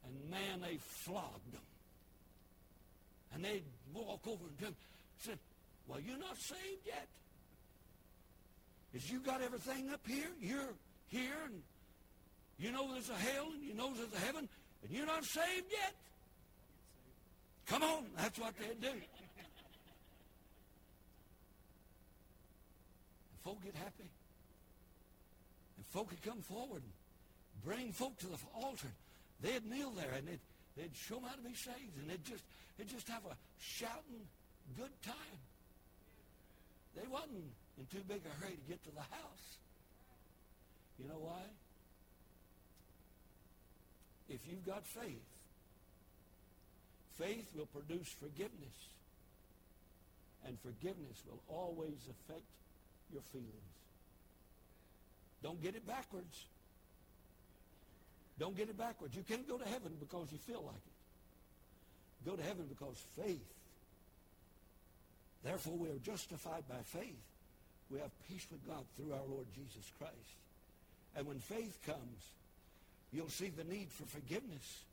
And 0.06 0.30
man, 0.30 0.60
they 0.60 0.78
flogged 1.04 1.52
them. 1.52 1.62
And 3.34 3.44
they'd 3.44 3.64
walk 3.92 4.20
over 4.28 4.44
and 4.46 4.58
them, 4.58 4.76
said, 5.18 5.38
well, 5.88 5.98
you're 6.00 6.18
not 6.18 6.36
saved 6.36 6.86
yet. 6.86 7.08
Is 8.94 9.10
you 9.10 9.18
got 9.18 9.42
everything 9.42 9.90
up 9.90 10.00
here? 10.06 10.30
You're 10.40 10.74
here 11.08 11.36
and 11.46 11.62
you 12.60 12.70
know 12.72 12.92
there's 12.92 13.08
a 13.08 13.14
hell 13.14 13.48
and 13.52 13.62
you 13.64 13.74
know 13.74 13.92
there's 13.96 14.12
a 14.12 14.18
heaven 14.26 14.48
and 14.82 14.90
you're 14.90 15.06
not 15.06 15.24
saved 15.24 15.66
yet? 15.70 15.94
Come 17.66 17.82
on, 17.82 18.04
that's 18.16 18.38
what 18.38 18.54
they'd 18.58 18.80
do. 18.80 18.88
And 18.88 19.02
folk 23.44 23.62
get 23.64 23.74
happy. 23.74 24.10
And 25.76 25.86
folk 25.86 26.10
would 26.10 26.22
come 26.22 26.42
forward 26.42 26.82
and 26.82 26.92
bring 27.64 27.92
folk 27.92 28.18
to 28.18 28.26
the 28.26 28.36
altar. 28.54 28.92
They'd 29.40 29.64
kneel 29.70 29.90
there 29.90 30.12
and 30.16 30.26
they'd, 30.26 30.40
they'd 30.76 30.94
show 30.94 31.14
them 31.14 31.24
how 31.24 31.36
to 31.36 31.42
be 31.42 31.54
saved. 31.54 31.96
And 31.98 32.10
they'd 32.10 32.24
just, 32.24 32.44
they'd 32.76 32.88
just 32.88 33.08
have 33.08 33.24
a 33.24 33.36
shouting 33.58 34.26
good 34.76 34.92
time. 35.02 35.40
They 36.96 37.06
wasn't 37.08 37.44
in 37.78 37.86
too 37.86 38.02
big 38.08 38.20
a 38.26 38.44
hurry 38.44 38.56
to 38.56 38.68
get 38.68 38.82
to 38.84 38.90
the 38.90 39.00
house. 39.00 39.58
You 40.98 41.08
know 41.08 41.20
why? 41.20 41.42
If 44.30 44.40
you've 44.48 44.64
got 44.64 44.86
faith, 44.86 45.26
faith 47.18 47.50
will 47.54 47.66
produce 47.66 48.08
forgiveness. 48.08 48.78
And 50.46 50.56
forgiveness 50.60 51.22
will 51.28 51.42
always 51.48 51.98
affect 52.08 52.46
your 53.12 53.22
feelings. 53.32 53.74
Don't 55.42 55.60
get 55.62 55.74
it 55.74 55.86
backwards. 55.86 56.44
Don't 58.38 58.56
get 58.56 58.70
it 58.70 58.78
backwards. 58.78 59.14
You 59.16 59.22
can't 59.22 59.46
go 59.46 59.58
to 59.58 59.68
heaven 59.68 59.92
because 60.00 60.28
you 60.32 60.38
feel 60.38 60.62
like 60.64 60.76
it. 60.76 62.28
Go 62.30 62.36
to 62.36 62.42
heaven 62.42 62.66
because 62.68 62.96
faith. 63.16 63.44
Therefore, 65.44 65.76
we 65.76 65.88
are 65.88 65.98
justified 66.04 66.64
by 66.68 66.80
faith. 66.84 67.20
We 67.90 67.98
have 67.98 68.10
peace 68.28 68.46
with 68.50 68.66
God 68.66 68.84
through 68.96 69.12
our 69.12 69.26
Lord 69.28 69.46
Jesus 69.54 69.90
Christ. 69.98 70.14
And 71.16 71.26
when 71.26 71.38
faith 71.38 71.78
comes, 71.84 72.30
you'll 73.12 73.28
see 73.28 73.50
the 73.50 73.64
need 73.64 73.90
for 73.90 74.04
forgiveness. 74.04 74.84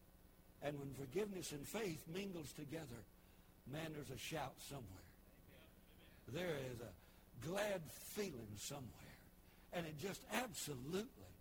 And 0.64 0.78
when 0.80 0.90
forgiveness 0.94 1.52
and 1.52 1.66
faith 1.66 2.02
mingles 2.14 2.52
together, 2.54 3.02
man, 3.72 3.94
there's 3.94 4.10
a 4.10 4.18
shout 4.18 4.54
somewhere. 4.70 5.08
There 6.34 6.58
is 6.72 6.82
a 6.82 7.48
glad 7.48 7.82
feeling 8.16 8.58
somewhere. 8.58 9.16
And 9.74 9.86
it 9.86 10.00
just 10.02 10.22
absolutely, 10.34 11.32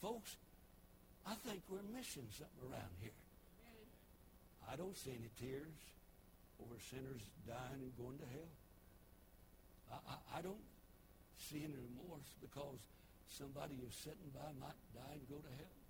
folks, 0.00 0.36
I 1.26 1.34
think 1.46 1.62
we're 1.70 1.86
missing 1.96 2.26
something 2.30 2.64
around 2.68 2.92
here. 3.00 3.16
I 4.70 4.76
don't 4.76 4.96
see 4.96 5.10
any 5.10 5.30
tears 5.40 5.78
over 6.60 6.78
sinners 6.90 7.22
dying 7.46 7.82
and 7.82 7.94
going 7.98 8.18
to 8.18 8.28
hell. 8.30 8.52
I, 9.90 9.96
I, 9.96 10.16
I 10.38 10.42
don't 10.42 10.66
see 11.38 11.64
any 11.64 11.74
remorse 11.74 12.30
because 12.40 12.78
somebody 13.28 13.74
who's 13.80 13.94
sitting 13.94 14.30
by 14.34 14.50
might 14.60 14.78
die 14.94 15.18
and 15.18 15.26
go 15.28 15.40
to 15.40 15.52
hell. 15.56 15.81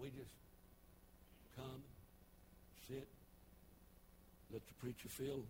We 0.00 0.08
just 0.08 0.30
come, 1.56 1.82
sit, 2.88 3.06
let 4.52 4.66
the 4.66 4.74
preacher 4.74 5.08
fill 5.08 5.44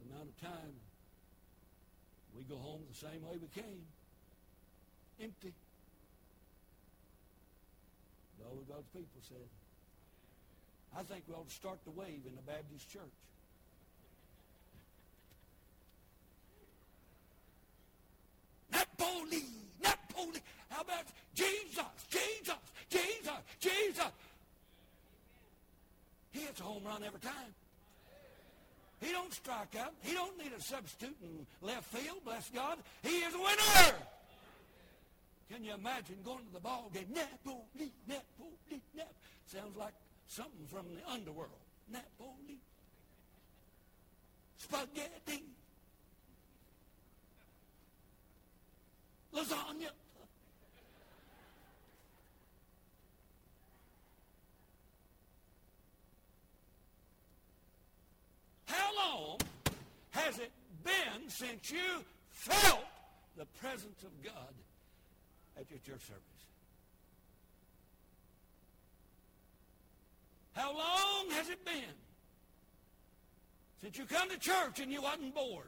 the 0.00 0.14
amount 0.14 0.28
of 0.28 0.40
time. 0.40 0.74
We 2.36 2.44
go 2.44 2.56
home 2.56 2.80
the 2.90 2.96
same 2.96 3.22
way 3.22 3.36
we 3.40 3.48
came, 3.48 3.84
empty. 5.20 5.52
All 8.44 8.58
of 8.58 8.68
God's 8.68 8.88
people 8.92 9.20
said. 9.28 9.48
I 10.96 11.02
think 11.04 11.24
we 11.28 11.34
ought 11.34 11.48
to 11.48 11.54
start 11.54 11.78
the 11.84 11.90
wave 11.90 12.20
in 12.26 12.34
the 12.36 12.42
Baptist 12.42 12.90
church. 12.90 13.02
Napoli, 18.70 19.44
Napoli. 19.82 20.40
How 20.68 20.82
about 20.82 21.06
Jesus, 21.34 21.84
Jesus, 22.10 22.56
Jesus, 22.90 23.40
Jesus? 23.60 24.12
He 26.32 26.40
hits 26.40 26.60
a 26.60 26.64
home 26.64 26.81
run 26.92 27.02
every 27.04 27.20
time. 27.20 27.54
He 29.00 29.10
don't 29.10 29.32
strike 29.32 29.74
out. 29.80 29.94
He 30.02 30.14
don't 30.14 30.36
need 30.38 30.52
a 30.56 30.60
substitute 30.60 31.16
in 31.22 31.46
left 31.60 31.84
field, 31.86 32.18
bless 32.24 32.50
God. 32.50 32.78
He 33.02 33.08
is 33.08 33.34
a 33.34 33.38
winner. 33.38 33.96
Can 35.50 35.64
you 35.64 35.74
imagine 35.74 36.16
going 36.24 36.44
to 36.46 36.52
the 36.52 36.60
ball 36.60 36.90
game? 36.94 37.08
Napoli, 37.12 37.92
Napoli, 38.06 38.80
Napoli. 38.94 39.10
Sounds 39.46 39.76
like 39.76 39.92
something 40.28 40.66
from 40.68 40.86
the 40.94 41.12
underworld. 41.12 41.50
Napoli. 41.90 42.58
Spaghetti. 44.56 45.42
Lasagna. 49.34 49.90
How 58.66 58.90
long 58.96 59.38
has 60.12 60.21
it 60.38 60.50
been 60.84 61.28
since 61.28 61.70
you 61.70 62.04
felt 62.30 62.84
the 63.36 63.46
presence 63.60 64.02
of 64.02 64.10
God 64.22 64.54
at 65.58 65.70
your 65.70 65.78
church 65.80 66.02
service? 66.06 66.22
How 70.52 70.72
long 70.72 71.30
has 71.30 71.48
it 71.48 71.64
been 71.64 71.96
since 73.80 73.96
you 73.96 74.04
come 74.04 74.28
to 74.28 74.38
church 74.38 74.80
and 74.80 74.92
you 74.92 75.02
wasn't 75.02 75.34
bored? 75.34 75.66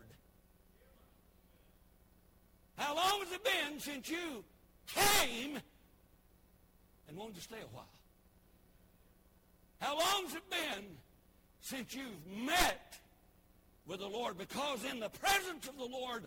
How 2.77 2.94
long 2.94 3.20
has 3.20 3.33
it 3.33 3.44
been 3.44 3.81
since 3.81 4.11
you 4.11 4.44
came 4.87 5.59
and 7.09 7.16
wanted 7.16 7.37
to 7.37 7.40
stay 7.40 7.57
a 7.57 7.74
while? 7.74 7.87
How 9.81 9.98
long 9.98 10.24
has 10.24 10.35
it 10.35 10.50
been 10.50 10.85
since 11.61 11.94
you've 11.94 12.27
met 12.46 12.98
with 13.87 14.01
the 14.01 14.09
Lord? 14.09 14.38
Because 14.38 14.85
in 14.85 15.01
the 15.01 15.11
presence 15.11 15.68
of 15.68 15.77
the 15.77 15.85
Lord 15.85 16.25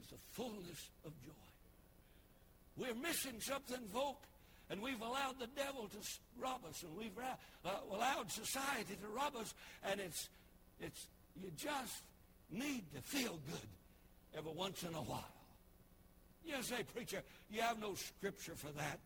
is 0.00 0.08
the 0.08 0.18
fullness 0.32 0.90
of 1.04 1.12
joy. 1.24 1.32
We're 2.76 2.94
missing 2.94 3.40
something, 3.40 3.80
folk, 3.92 4.22
and 4.70 4.80
we've 4.80 5.00
allowed 5.00 5.38
the 5.38 5.48
devil 5.48 5.88
to 5.88 5.98
rob 6.40 6.60
us, 6.68 6.82
and 6.82 6.96
we've 6.96 7.16
uh, 7.18 7.70
allowed 7.92 8.30
society 8.30 8.96
to 9.02 9.08
rob 9.14 9.36
us, 9.36 9.54
and 9.84 10.00
it's, 10.00 10.28
it's, 10.80 11.06
you 11.40 11.50
just 11.56 12.02
need 12.50 12.84
to 12.94 13.02
feel 13.02 13.38
good 13.50 13.68
every 14.36 14.52
once 14.52 14.82
in 14.82 14.94
a 14.94 15.02
while. 15.02 15.24
You 16.44 16.62
say, 16.62 16.82
preacher, 16.94 17.22
you 17.50 17.60
have 17.60 17.80
no 17.80 17.94
scripture 17.94 18.54
for 18.54 18.70
that. 18.78 18.98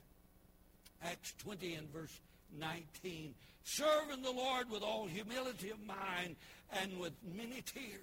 Acts 1.02 1.34
20 1.38 1.74
and 1.74 1.92
verse 1.92 2.20
19. 2.58 3.34
Serving 3.64 4.22
the 4.22 4.30
Lord 4.30 4.70
with 4.70 4.82
all 4.82 5.06
humility 5.06 5.70
of 5.70 5.84
mind 5.84 6.36
and 6.72 6.98
with 6.98 7.12
many 7.36 7.62
tears. 7.62 8.00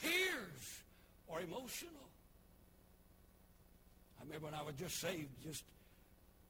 Tears 0.00 0.82
are 1.32 1.40
emotional. 1.40 1.92
I 4.20 4.24
remember 4.24 4.46
when 4.46 4.54
I 4.54 4.62
was 4.62 4.74
just 4.74 5.00
saved 5.00 5.28
just, 5.42 5.64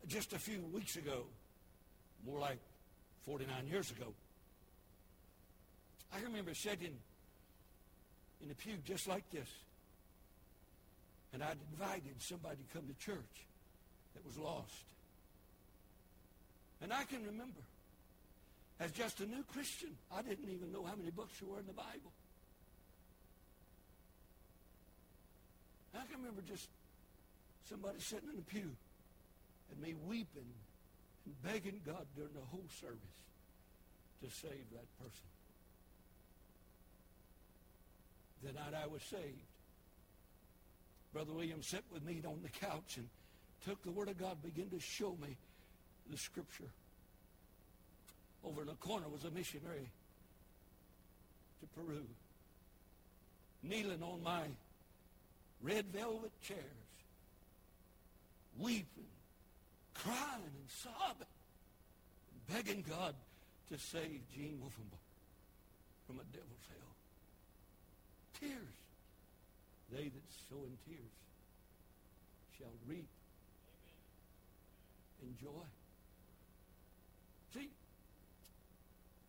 just 0.06 0.32
a 0.32 0.38
few 0.38 0.60
weeks 0.72 0.96
ago, 0.96 1.24
more 2.26 2.38
like 2.38 2.58
49 3.26 3.66
years 3.68 3.90
ago. 3.90 4.12
I 6.12 6.20
remember 6.20 6.54
sitting 6.54 6.96
in 8.42 8.50
a 8.50 8.54
pew 8.54 8.76
just 8.84 9.06
like 9.08 9.28
this. 9.30 9.48
And 11.32 11.42
I'd 11.42 11.58
invited 11.72 12.14
somebody 12.18 12.56
to 12.56 12.76
come 12.76 12.88
to 12.88 13.04
church 13.04 13.46
that 14.14 14.26
was 14.26 14.36
lost. 14.36 14.84
And 16.82 16.92
I 16.92 17.04
can 17.04 17.24
remember, 17.24 17.60
as 18.80 18.90
just 18.92 19.20
a 19.20 19.26
new 19.26 19.44
Christian, 19.52 19.90
I 20.10 20.22
didn't 20.22 20.48
even 20.50 20.72
know 20.72 20.84
how 20.84 20.96
many 20.96 21.10
books 21.10 21.38
there 21.38 21.48
were 21.48 21.60
in 21.60 21.66
the 21.66 21.72
Bible. 21.72 22.12
I 25.94 26.06
can 26.06 26.18
remember 26.18 26.42
just 26.42 26.68
somebody 27.68 28.00
sitting 28.00 28.30
in 28.30 28.36
the 28.36 28.42
pew 28.42 28.70
and 29.70 29.80
me 29.82 29.94
weeping 30.08 30.50
and 31.26 31.42
begging 31.42 31.80
God 31.84 32.06
during 32.16 32.32
the 32.32 32.46
whole 32.50 32.66
service 32.80 33.16
to 34.22 34.30
save 34.30 34.64
that 34.72 34.86
person. 34.98 35.30
the 38.42 38.52
night 38.52 38.72
I 38.74 38.86
was 38.86 39.02
saved. 39.02 39.44
Brother 41.12 41.32
William 41.32 41.62
sat 41.62 41.82
with 41.92 42.04
me 42.04 42.22
on 42.26 42.40
the 42.42 42.66
couch 42.66 42.96
and 42.96 43.08
took 43.66 43.82
the 43.82 43.90
Word 43.90 44.08
of 44.08 44.18
God, 44.18 44.42
began 44.42 44.70
to 44.70 44.80
show 44.80 45.16
me 45.20 45.36
the 46.10 46.16
Scripture. 46.16 46.70
Over 48.44 48.62
in 48.62 48.68
the 48.68 48.74
corner 48.74 49.06
was 49.08 49.24
a 49.24 49.30
missionary 49.30 49.88
to 51.60 51.66
Peru, 51.78 52.02
kneeling 53.62 54.02
on 54.02 54.22
my 54.22 54.42
red 55.62 55.84
velvet 55.92 56.32
chairs, 56.42 56.60
weeping, 58.58 59.10
crying 59.94 60.42
and 60.42 60.68
sobbing, 60.68 61.26
begging 62.48 62.84
God 62.88 63.14
to 63.70 63.78
save 63.78 64.20
Gene 64.34 64.58
Wolfenbach 64.62 65.04
from 66.06 66.18
a 66.18 66.24
devil's 66.32 66.66
hell. 66.68 66.94
Tears. 68.40 68.74
They 69.92 70.04
that 70.04 70.28
sow 70.48 70.56
in 70.56 70.76
tears 70.86 71.12
shall 72.56 72.72
reap 72.86 73.08
in 75.22 75.36
joy. 75.40 75.66
See, 77.54 77.68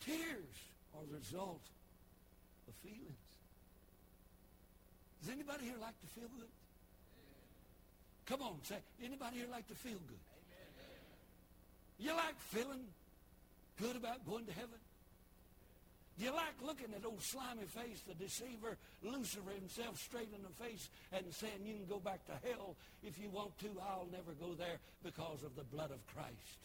tears 0.05 0.55
are 0.95 1.05
the 1.09 1.17
result 1.17 1.61
of 2.67 2.73
feelings. 2.83 3.29
Does 5.21 5.31
anybody 5.31 5.65
here 5.65 5.77
like 5.79 5.99
to 6.01 6.07
feel 6.07 6.29
good? 6.37 6.49
Come 8.25 8.41
on, 8.41 8.63
say, 8.63 8.77
anybody 9.03 9.37
here 9.37 9.47
like 9.51 9.67
to 9.67 9.75
feel 9.75 9.99
good? 10.07 10.25
You 11.99 12.15
like 12.15 12.39
feeling 12.49 12.85
good 13.79 13.95
about 13.95 14.25
going 14.25 14.45
to 14.45 14.53
heaven? 14.53 14.79
Do 16.17 16.25
you 16.25 16.33
like 16.33 16.53
looking 16.61 16.93
at 16.95 17.05
old 17.05 17.21
slimy 17.21 17.65
face, 17.65 18.01
the 18.07 18.13
deceiver, 18.15 18.77
Lucifer 19.03 19.51
himself 19.51 19.97
straight 19.97 20.29
in 20.35 20.41
the 20.43 20.63
face 20.63 20.89
and 21.11 21.25
saying, 21.33 21.65
you 21.65 21.73
can 21.73 21.85
go 21.85 21.99
back 21.99 22.25
to 22.25 22.33
hell 22.47 22.75
if 23.03 23.17
you 23.19 23.29
want 23.29 23.57
to. 23.59 23.67
I'll 23.81 24.07
never 24.11 24.33
go 24.39 24.53
there 24.53 24.77
because 25.03 25.43
of 25.43 25.55
the 25.55 25.63
blood 25.63 25.91
of 25.91 26.05
Christ. 26.13 26.59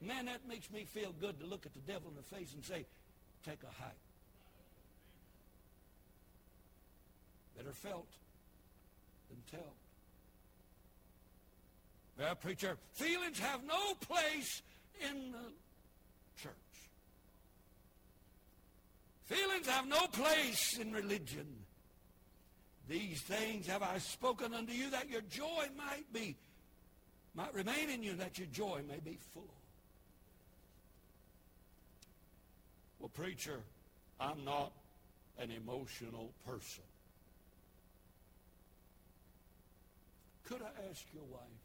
Man, 0.00 0.26
that 0.26 0.46
makes 0.46 0.70
me 0.70 0.84
feel 0.84 1.12
good 1.20 1.40
to 1.40 1.46
look 1.46 1.66
at 1.66 1.72
the 1.72 1.80
devil 1.80 2.10
in 2.10 2.16
the 2.16 2.36
face 2.36 2.52
and 2.54 2.64
say, 2.64 2.84
take 3.44 3.62
a 3.62 3.82
hike. 3.82 3.92
Better 7.56 7.72
felt 7.72 8.08
than 9.30 9.38
tell. 9.58 9.72
Well, 12.18 12.34
preacher, 12.34 12.76
feelings 12.92 13.38
have 13.38 13.64
no 13.64 13.94
place 14.00 14.62
in 15.00 15.32
the 15.32 16.42
church. 16.42 16.52
Feelings 19.24 19.66
have 19.66 19.86
no 19.86 20.06
place 20.06 20.78
in 20.78 20.92
religion. 20.92 21.46
These 22.88 23.20
things 23.22 23.66
have 23.66 23.82
I 23.82 23.98
spoken 23.98 24.54
unto 24.54 24.72
you 24.72 24.90
that 24.90 25.10
your 25.10 25.22
joy 25.22 25.66
might 25.76 26.10
be, 26.12 26.36
might 27.34 27.52
remain 27.52 27.90
in 27.90 28.02
you, 28.02 28.14
that 28.14 28.38
your 28.38 28.46
joy 28.48 28.82
may 28.88 29.00
be 29.04 29.18
full. 29.34 29.55
Well, 33.06 33.24
preacher, 33.24 33.60
I'm 34.18 34.44
not 34.44 34.72
an 35.38 35.52
emotional 35.52 36.32
person. 36.44 36.82
Could 40.42 40.60
I 40.60 40.90
ask 40.90 41.04
your 41.14 41.22
wife 41.30 41.62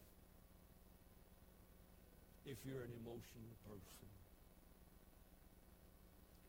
if 2.45 2.57
you're 2.63 2.83
an 2.83 2.93
emotional 3.01 3.55
person? 3.65 4.07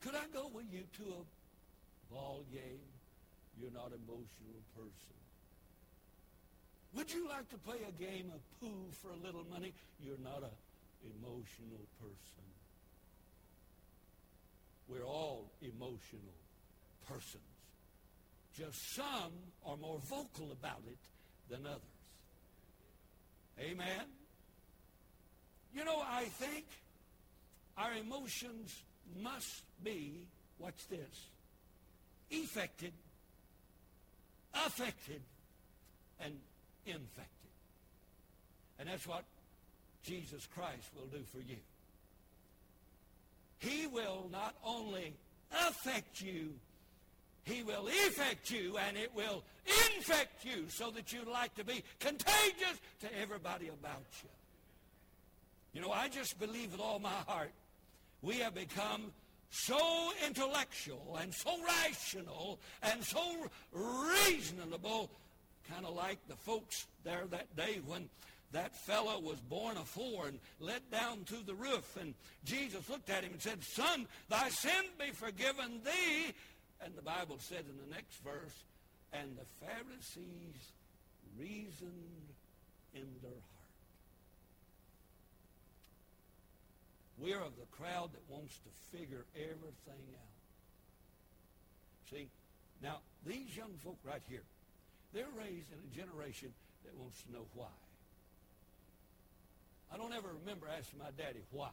Could 0.02 0.14
I 0.14 0.28
go 0.34 0.50
with 0.52 0.66
you 0.70 0.82
to 0.98 1.04
a 1.14 2.12
ball 2.12 2.44
game? 2.52 2.84
You're 3.58 3.72
not 3.72 3.92
an 3.92 4.00
emotional 4.06 4.60
person. 4.76 5.16
Would 6.96 7.10
you 7.10 7.30
like 7.30 7.48
to 7.48 7.56
play 7.56 7.78
a 7.88 7.92
game 7.92 8.30
of 8.34 8.40
pool 8.60 8.92
for 9.00 9.08
a 9.08 9.26
little 9.26 9.46
money? 9.50 9.72
You're 10.04 10.20
not 10.22 10.42
an 10.42 10.52
emotional 11.16 11.80
person. 11.98 12.44
We're 14.92 15.06
all 15.06 15.48
emotional 15.62 16.34
persons. 17.08 17.42
Just 18.56 18.94
some 18.94 19.32
are 19.64 19.76
more 19.76 19.98
vocal 19.98 20.52
about 20.52 20.82
it 20.86 20.98
than 21.48 21.66
others. 21.66 21.80
Amen? 23.58 24.06
You 25.74 25.84
know, 25.84 26.02
I 26.06 26.24
think 26.24 26.64
our 27.78 27.94
emotions 27.94 28.82
must 29.20 29.62
be, 29.82 30.26
watch 30.58 30.86
this, 30.88 31.26
affected, 32.30 32.92
affected, 34.54 35.22
and 36.20 36.34
infected. 36.86 37.28
And 38.78 38.88
that's 38.88 39.06
what 39.06 39.24
Jesus 40.02 40.46
Christ 40.54 40.90
will 40.96 41.06
do 41.06 41.24
for 41.32 41.38
you. 41.38 41.56
He 43.58 43.86
will 43.86 44.28
not 44.30 44.54
only 44.64 45.14
affect 45.68 46.20
you, 46.20 46.50
he 47.44 47.62
will 47.62 47.88
affect 48.06 48.50
you 48.50 48.76
and 48.86 48.96
it 48.96 49.10
will 49.14 49.42
infect 49.96 50.44
you 50.44 50.66
so 50.68 50.90
that 50.90 51.12
you'd 51.12 51.26
like 51.26 51.54
to 51.56 51.64
be 51.64 51.82
contagious 51.98 52.80
to 53.00 53.08
everybody 53.20 53.68
about 53.68 54.04
you. 54.22 54.30
You 55.72 55.80
know, 55.80 55.90
I 55.90 56.08
just 56.08 56.38
believe 56.38 56.72
with 56.72 56.80
all 56.80 56.98
my 56.98 57.08
heart 57.26 57.52
we 58.22 58.36
have 58.36 58.54
become 58.54 59.12
so 59.50 60.12
intellectual 60.26 61.18
and 61.20 61.34
so 61.34 61.50
rational 61.64 62.58
and 62.82 63.02
so 63.04 63.20
reasonable, 63.72 65.10
kind 65.70 65.84
of 65.84 65.94
like 65.94 66.18
the 66.28 66.36
folks 66.36 66.86
there 67.04 67.24
that 67.30 67.54
day 67.56 67.80
when 67.86 68.08
that 68.52 68.74
fellow 68.74 69.18
was 69.20 69.40
born 69.40 69.76
four 69.84 70.28
and 70.28 70.38
let 70.60 70.90
down 70.90 71.24
to 71.24 71.36
the 71.44 71.54
roof. 71.54 71.96
And 72.00 72.14
Jesus 72.44 72.88
looked 72.88 73.10
at 73.10 73.24
him 73.24 73.32
and 73.32 73.42
said, 73.42 73.62
Son, 73.62 74.06
thy 74.28 74.48
sin 74.50 74.84
be 74.98 75.10
forgiven 75.10 75.80
thee. 75.84 76.32
And 76.84 76.94
the 76.96 77.02
Bible 77.02 77.36
said 77.38 77.64
in 77.68 77.76
the 77.88 77.94
next 77.94 78.22
verse, 78.22 78.64
and 79.12 79.36
the 79.36 79.66
Pharisees 79.66 80.72
reasoned 81.38 82.28
in 82.94 83.06
their 83.22 83.30
heart. 83.30 83.62
We're 87.18 87.40
of 87.40 87.56
the 87.56 87.66
crowd 87.70 88.10
that 88.12 88.34
wants 88.34 88.58
to 88.58 88.96
figure 88.96 89.24
everything 89.36 90.04
out. 90.14 90.32
See, 92.10 92.28
now 92.82 92.98
these 93.24 93.56
young 93.56 93.72
folk 93.84 93.98
right 94.04 94.22
here, 94.28 94.42
they're 95.14 95.24
raised 95.38 95.70
in 95.72 95.78
a 95.78 95.96
generation 95.96 96.52
that 96.84 96.96
wants 96.98 97.22
to 97.22 97.32
know 97.32 97.46
why. 97.54 97.68
I 99.92 99.96
don't 99.96 100.12
ever 100.12 100.28
remember 100.40 100.66
asking 100.76 100.98
my 101.00 101.10
daddy 101.16 101.40
why. 101.50 101.68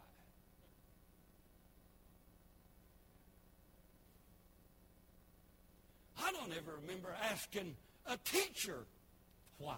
I 6.22 6.32
don't 6.32 6.52
ever 6.52 6.78
remember 6.82 7.16
asking 7.32 7.76
a 8.08 8.18
teacher 8.18 8.80
why. 9.58 9.78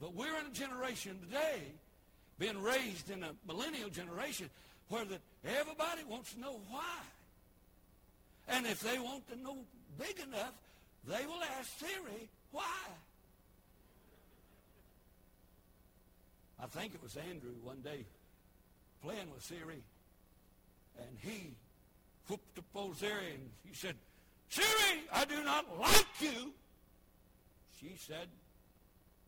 But 0.00 0.14
we're 0.14 0.38
in 0.38 0.46
a 0.46 0.54
generation 0.54 1.18
today, 1.26 1.62
being 2.38 2.62
raised 2.62 3.10
in 3.10 3.24
a 3.24 3.30
millennial 3.46 3.88
generation, 3.88 4.50
where 4.88 5.04
that 5.04 5.20
everybody 5.44 6.04
wants 6.08 6.34
to 6.34 6.40
know 6.40 6.60
why. 6.70 7.00
And 8.48 8.66
if 8.66 8.80
they 8.80 8.98
want 8.98 9.28
to 9.30 9.36
know 9.42 9.56
big 9.98 10.20
enough, 10.20 10.52
they 11.08 11.26
will 11.26 11.42
ask 11.58 11.78
Siri, 11.78 12.28
why? 12.52 12.62
I 16.62 16.66
think 16.66 16.94
it 16.94 17.02
was 17.02 17.16
Andrew 17.16 17.52
one 17.62 17.80
day 17.82 18.04
playing 19.02 19.30
with 19.32 19.42
Siri, 19.42 19.82
and 20.98 21.18
he 21.20 21.54
whooped 22.28 22.58
up 22.58 22.64
old 22.74 22.96
Siri, 22.96 23.34
and 23.34 23.50
he 23.64 23.74
said, 23.74 23.94
Siri, 24.48 25.02
I 25.12 25.24
do 25.24 25.42
not 25.44 25.78
like 25.78 26.06
you. 26.20 26.52
She 27.80 27.94
said, 27.98 28.28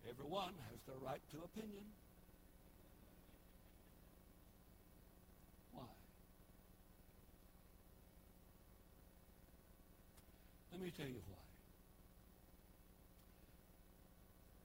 everyone 0.08 0.54
has 0.70 0.80
the 0.86 1.04
right 1.04 1.20
to 1.32 1.36
opinion. 1.44 1.84
Why? 5.74 5.82
Let 10.72 10.80
me 10.80 10.90
tell 10.96 11.06
you 11.06 11.20
why. 11.28 11.36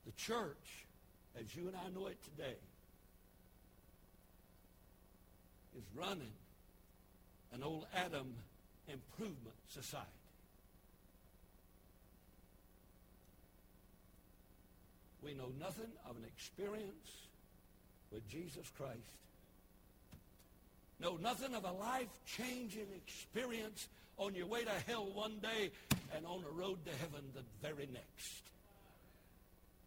The 0.06 0.12
church, 0.14 0.86
as 1.40 1.56
you 1.56 1.68
and 1.68 1.76
I 1.76 1.90
know 1.94 2.08
it 2.08 2.18
today, 2.24 2.56
is 5.78 5.84
running 5.96 6.34
an 7.54 7.64
old 7.64 7.86
Adam 7.96 8.34
improvement 8.88 9.56
society. 9.70 10.08
We 15.24 15.34
know 15.34 15.52
nothing 15.60 15.92
of 16.10 16.18
an 16.18 16.24
experience 16.26 17.28
with 18.12 18.28
Jesus 18.30 18.70
Christ. 18.78 18.98
know 21.00 21.18
nothing 21.22 21.56
of 21.56 21.66
a 21.66 21.72
life-changing 21.72 22.88
experience 22.96 23.88
on 24.18 24.36
your 24.36 24.46
way 24.46 24.64
to 24.64 24.72
hell 24.88 25.10
one 25.14 25.40
day 25.40 25.72
and 26.16 26.26
on 26.26 26.44
the 26.44 26.52
road 26.52 26.78
to 26.86 26.92
heaven 26.92 27.24
the 27.34 27.42
very 27.68 27.88
next. 27.92 28.53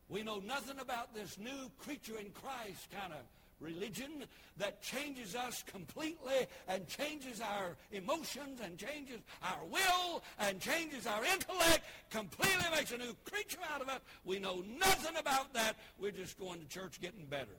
We 0.09 0.23
know 0.23 0.40
nothing 0.47 0.79
about 0.81 1.14
this 1.14 1.38
new 1.38 1.71
creature 1.79 2.19
in 2.19 2.31
Christ 2.31 2.88
kind 2.92 3.12
of 3.12 3.21
religion 3.61 4.25
that 4.59 4.83
changes 4.83 5.35
us 5.35 5.64
completely 5.64 6.47
and 6.69 6.87
changes 6.87 7.40
our 7.40 7.77
emotions 7.92 8.61
and 8.62 8.79
changes 8.79 9.21
our 9.42 9.64
will 9.71 10.23
and 10.38 10.61
changes 10.61 11.07
our 11.07 11.25
intellect, 11.25 11.81
completely 12.11 12.64
makes 12.75 12.92
a 12.92 12.99
new 12.99 13.14
creature 13.25 13.59
out 13.73 13.81
of 13.81 13.88
us. 13.88 14.01
We 14.25 14.38
know 14.38 14.62
nothing 14.79 15.16
about 15.16 15.53
that. 15.55 15.77
We're 15.99 16.12
just 16.12 16.38
going 16.38 16.61
to 16.61 16.69
church 16.69 17.01
getting 17.01 17.25
better. 17.27 17.57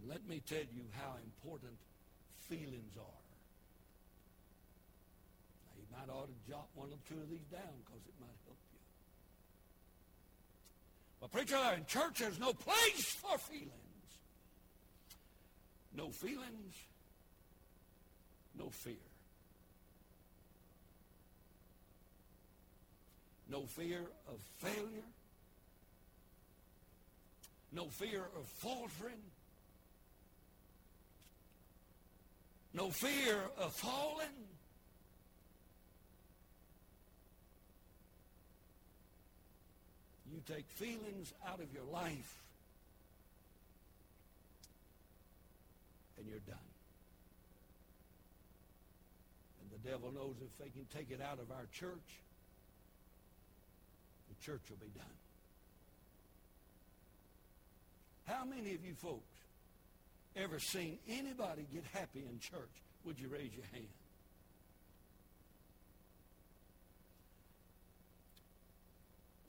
And 0.00 0.08
let 0.08 0.26
me 0.28 0.40
tell 0.46 0.58
you 0.58 0.84
how 0.92 1.14
important 1.24 1.76
feelings 2.48 2.96
are. 2.98 3.19
Might 5.92 6.12
ought 6.12 6.26
to 6.26 6.50
jot 6.50 6.68
one 6.74 6.88
or 6.88 6.98
two 7.08 7.20
of 7.20 7.28
these 7.28 7.46
down 7.50 7.74
because 7.84 8.00
it 8.06 8.14
might 8.20 8.38
help 8.44 8.58
you. 8.72 8.78
Well, 11.20 11.28
preacher, 11.28 11.58
in 11.76 11.84
church 11.86 12.18
there's 12.18 12.38
no 12.38 12.52
place 12.52 13.14
for 13.14 13.38
feelings. 13.38 13.70
No 15.96 16.10
feelings, 16.10 16.74
no 18.56 18.70
fear. 18.70 18.94
No 23.50 23.66
fear 23.66 24.02
of 24.28 24.40
failure. 24.58 25.10
No 27.72 27.86
fear 27.88 28.22
of 28.36 28.46
faltering. 28.46 29.20
No 32.72 32.90
fear 32.90 33.40
of 33.58 33.72
falling. 33.72 34.28
You 40.40 40.54
take 40.54 40.66
feelings 40.70 41.34
out 41.46 41.60
of 41.60 41.72
your 41.74 41.84
life 41.92 42.38
and 46.16 46.26
you're 46.26 46.38
done. 46.46 46.56
And 49.60 49.70
the 49.70 49.88
devil 49.90 50.10
knows 50.12 50.36
if 50.40 50.56
they 50.58 50.70
can 50.70 50.86
take 50.94 51.10
it 51.10 51.20
out 51.20 51.40
of 51.40 51.50
our 51.50 51.66
church, 51.72 52.22
the 54.30 54.44
church 54.44 54.62
will 54.70 54.78
be 54.78 54.92
done. 54.96 55.04
How 58.24 58.44
many 58.46 58.74
of 58.74 58.84
you 58.84 58.94
folks 58.94 59.36
ever 60.36 60.58
seen 60.58 60.98
anybody 61.06 61.66
get 61.70 61.84
happy 61.92 62.20
in 62.20 62.38
church? 62.38 62.60
Would 63.04 63.18
you 63.20 63.28
raise 63.28 63.50
your 63.54 63.66
hand? 63.72 63.88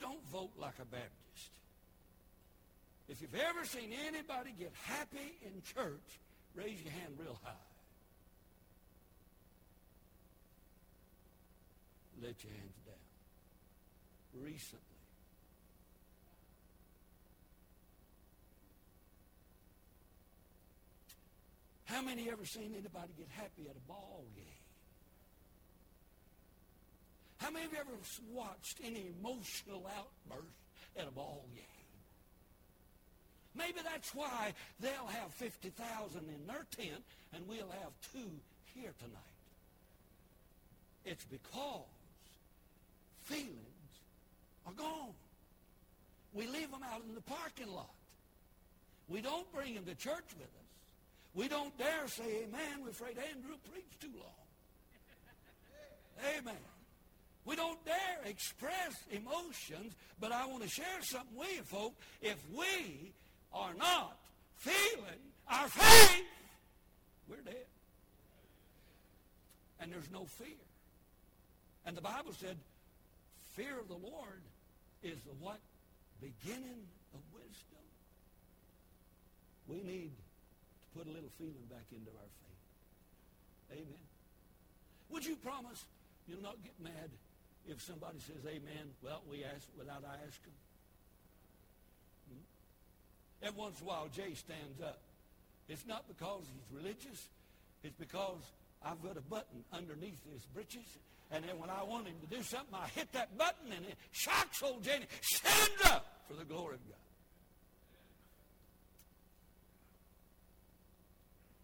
Don't 0.02 0.28
vote 0.32 0.52
like 0.58 0.80
a 0.82 0.86
Baptist. 0.86 1.52
If 3.08 3.22
you've 3.22 3.36
ever 3.36 3.66
seen 3.66 3.92
anybody 4.08 4.52
get 4.58 4.74
happy 4.86 5.38
in 5.46 5.62
church, 5.76 6.20
raise 6.56 6.82
your 6.82 6.92
hand 6.92 7.14
real 7.20 7.38
high. 7.44 7.52
Let 12.22 12.44
your 12.44 12.54
hands 12.54 12.78
down. 12.86 14.44
Recently. 14.44 14.80
How 21.86 22.02
many 22.02 22.30
ever 22.32 22.46
seen 22.46 22.74
anybody 22.74 23.14
get 23.18 23.28
happy 23.30 23.68
at 23.70 23.76
a 23.76 23.88
ball 23.88 24.24
game? 24.36 24.61
How 27.42 27.50
many 27.50 27.66
of 27.66 27.74
you 27.74 27.80
ever 27.80 27.98
watched 28.32 28.80
any 28.86 29.08
emotional 29.20 29.90
outburst 29.98 30.54
at 30.96 31.08
a 31.08 31.12
ball 31.12 31.44
game? 31.56 31.66
Maybe 33.56 33.80
that's 33.84 34.14
why 34.14 34.54
they'll 34.80 35.08
have 35.08 35.34
50,000 35.34 36.20
in 36.20 36.48
their 36.48 36.66
tent 36.70 37.04
and 37.34 37.48
we'll 37.48 37.72
have 37.82 37.92
two 38.14 38.30
here 38.76 38.94
tonight. 39.00 39.18
It's 41.04 41.26
because 41.26 41.82
feelings 43.24 43.58
are 44.68 44.74
gone. 44.74 45.14
We 46.34 46.46
leave 46.46 46.70
them 46.70 46.84
out 46.94 47.02
in 47.10 47.16
the 47.16 47.22
parking 47.22 47.74
lot. 47.74 47.90
We 49.10 49.20
don't 49.20 49.52
bring 49.52 49.74
them 49.74 49.86
to 49.86 49.96
church 49.96 50.30
with 50.38 50.46
us. 50.46 50.70
We 51.34 51.48
don't 51.48 51.76
dare 51.78 52.08
say 52.08 52.44
amen. 52.44 52.84
We're 52.84 52.92
afraid 52.92 53.18
Andrew 53.18 53.56
preached 53.74 54.00
too 54.00 54.14
long. 54.16 54.30
Amen. 56.38 56.71
We 57.46 57.56
don't 57.56 57.84
dare 57.86 58.20
express 58.26 59.04
emotions, 59.12 59.94
but 60.20 60.32
I 60.32 60.46
want 60.46 60.64
to 60.64 60.70
share 60.70 61.02
something 61.02 61.38
with 61.38 61.56
you, 61.56 61.64
folks. 61.64 61.96
If 62.22 62.38
we 62.56 63.14
are 63.54 63.74
not 63.74 64.18
feeling 64.58 65.20
our 65.50 65.68
faith, 65.68 66.26
we're 67.28 67.42
dead. 67.42 67.66
And 69.80 69.92
there's 69.92 70.12
no 70.12 70.26
fear. 70.26 70.62
And 71.86 71.98
the 71.98 72.02
Bible 72.02 72.34
said, 72.40 72.58
fear 73.56 73.80
of 73.80 73.88
the 73.88 73.96
Lord 73.96 74.42
is 75.02 75.18
the 75.22 75.34
what? 75.40 75.60
Beginning 76.22 76.86
of 77.16 77.20
wisdom. 77.34 77.82
We 79.68 79.78
need 79.82 80.12
to 80.14 81.00
put 81.00 81.08
a 81.08 81.10
little 81.10 81.32
feeling 81.40 81.66
back 81.70 81.86
into 81.92 82.12
our 82.12 82.30
faith. 82.46 83.80
Amen. 83.80 84.04
Would 85.10 85.26
you 85.26 85.36
promise 85.38 85.84
you'll 86.28 86.44
not 86.44 86.62
get 86.64 86.74
mad 86.80 87.10
if 87.68 87.82
somebody 87.82 88.20
says 88.20 88.44
amen, 88.46 88.94
well, 89.04 89.22
we 89.30 89.44
ask 89.44 89.68
without 89.78 90.04
asking. 90.04 90.54
Hmm? 92.30 93.46
Every 93.48 93.60
once 93.60 93.80
in 93.80 93.86
a 93.86 93.90
while, 93.90 94.08
Jay 94.14 94.34
stands 94.34 94.82
up. 94.82 95.00
It's 95.70 95.86
not 95.88 96.08
because 96.08 96.44
he's 96.52 96.78
religious. 96.78 97.30
It's 97.84 97.96
because 98.00 98.42
I've 98.84 99.02
got 99.02 99.18
a 99.18 99.22
button 99.22 99.64
underneath 99.72 100.20
his 100.32 100.44
breeches. 100.54 100.98
And 101.32 101.46
then 101.46 101.58
when 101.60 101.70
I 101.70 101.84
want 101.84 102.08
him 102.08 102.16
to 102.22 102.36
do 102.36 102.44
something, 102.44 102.76
I 102.76 102.88
hit 102.88 103.12
that 103.14 103.38
button 103.38 103.72
and 103.76 103.86
it 103.86 103.96
shocks 104.12 104.62
old 104.62 104.84
Jay. 104.84 105.00
Stand 105.22 105.72
up 105.86 106.24
for 106.28 106.34
the 106.34 106.44
glory 106.44 106.76
of 106.76 106.88
God. 106.90 106.98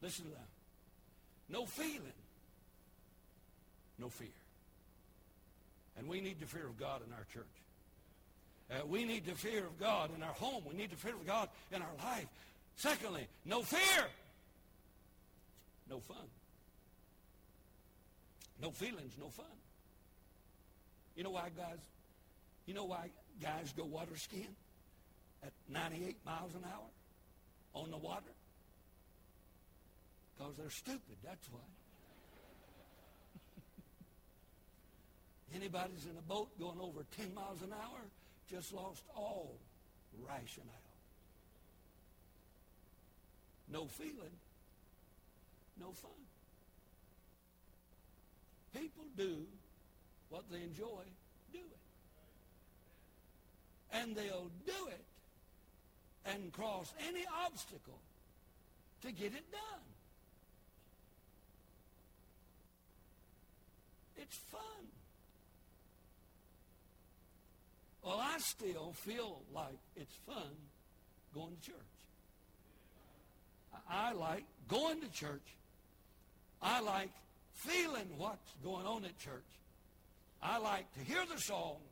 Listen 0.01 0.25
to 0.25 0.31
that. 0.31 0.47
No 1.49 1.65
feeling. 1.65 2.13
No 3.99 4.09
fear. 4.09 4.27
And 5.97 6.07
we 6.07 6.21
need 6.21 6.39
the 6.39 6.45
fear 6.45 6.65
of 6.67 6.77
God 6.79 7.01
in 7.05 7.13
our 7.13 7.25
church. 7.33 7.45
Uh, 8.69 8.85
we 8.85 9.05
need 9.05 9.25
the 9.25 9.33
fear 9.33 9.65
of 9.65 9.79
God 9.79 10.11
in 10.15 10.21
our 10.21 10.33
home. 10.33 10.63
We 10.69 10.75
need 10.75 10.91
the 10.91 10.95
fear 10.97 11.13
of 11.13 11.25
God 11.25 11.49
in 11.71 11.81
our 11.81 12.05
life. 12.05 12.27
Secondly, 12.75 13.27
no 13.45 13.63
fear. 13.63 14.05
No 15.89 15.99
fun. 15.99 16.17
No 18.61 18.71
feelings, 18.71 19.13
no 19.19 19.29
fun. 19.29 19.45
You 21.15 21.23
know 21.23 21.31
why, 21.31 21.49
guys? 21.55 21.79
You 22.65 22.73
know 22.73 22.85
why 22.85 23.09
guys 23.41 23.73
go 23.75 23.85
water 23.85 24.15
skiing 24.15 24.55
at 25.43 25.51
98 25.69 26.17
miles 26.25 26.53
an 26.53 26.63
hour 26.65 26.89
on 27.73 27.91
the 27.91 27.97
water? 27.97 28.33
Because 30.37 30.57
they're 30.57 30.69
stupid, 30.69 31.17
that's 31.23 31.47
why. 31.51 31.59
Anybody's 35.55 36.05
in 36.05 36.17
a 36.17 36.21
boat 36.21 36.49
going 36.59 36.79
over 36.81 37.05
10 37.17 37.33
miles 37.33 37.61
an 37.61 37.71
hour 37.71 37.99
just 38.49 38.73
lost 38.73 39.03
all 39.15 39.57
rationale. 40.27 40.73
No 43.71 43.85
feeling, 43.85 44.37
no 45.79 45.91
fun. 45.91 46.11
People 48.73 49.05
do 49.17 49.45
what 50.29 50.43
they 50.51 50.61
enjoy 50.61 51.03
doing. 51.51 51.65
And 53.91 54.15
they'll 54.15 54.51
do 54.65 54.87
it 54.89 55.03
and 56.25 56.51
cross 56.51 56.93
any 57.07 57.25
obstacle 57.45 57.99
to 59.01 59.11
get 59.11 59.33
it 59.33 59.51
done. 59.51 59.81
It's 64.17 64.35
fun. 64.51 64.61
Well, 68.07 68.21
I 68.21 68.37
still 68.37 68.93
feel 68.93 69.41
like 69.53 69.79
it's 69.97 70.15
fun 70.25 70.55
going 71.35 71.57
to 71.57 71.61
church. 71.61 71.75
I 73.89 74.13
like 74.13 74.45
going 74.69 75.01
to 75.01 75.11
church. 75.11 75.57
I 76.61 76.79
like 76.79 77.09
feeling 77.51 78.07
what's 78.17 78.53
going 78.63 78.85
on 78.85 79.03
at 79.03 79.19
church. 79.19 79.43
I 80.41 80.57
like 80.57 80.85
to 80.93 81.01
hear 81.01 81.19
the 81.29 81.37
songs. 81.41 81.83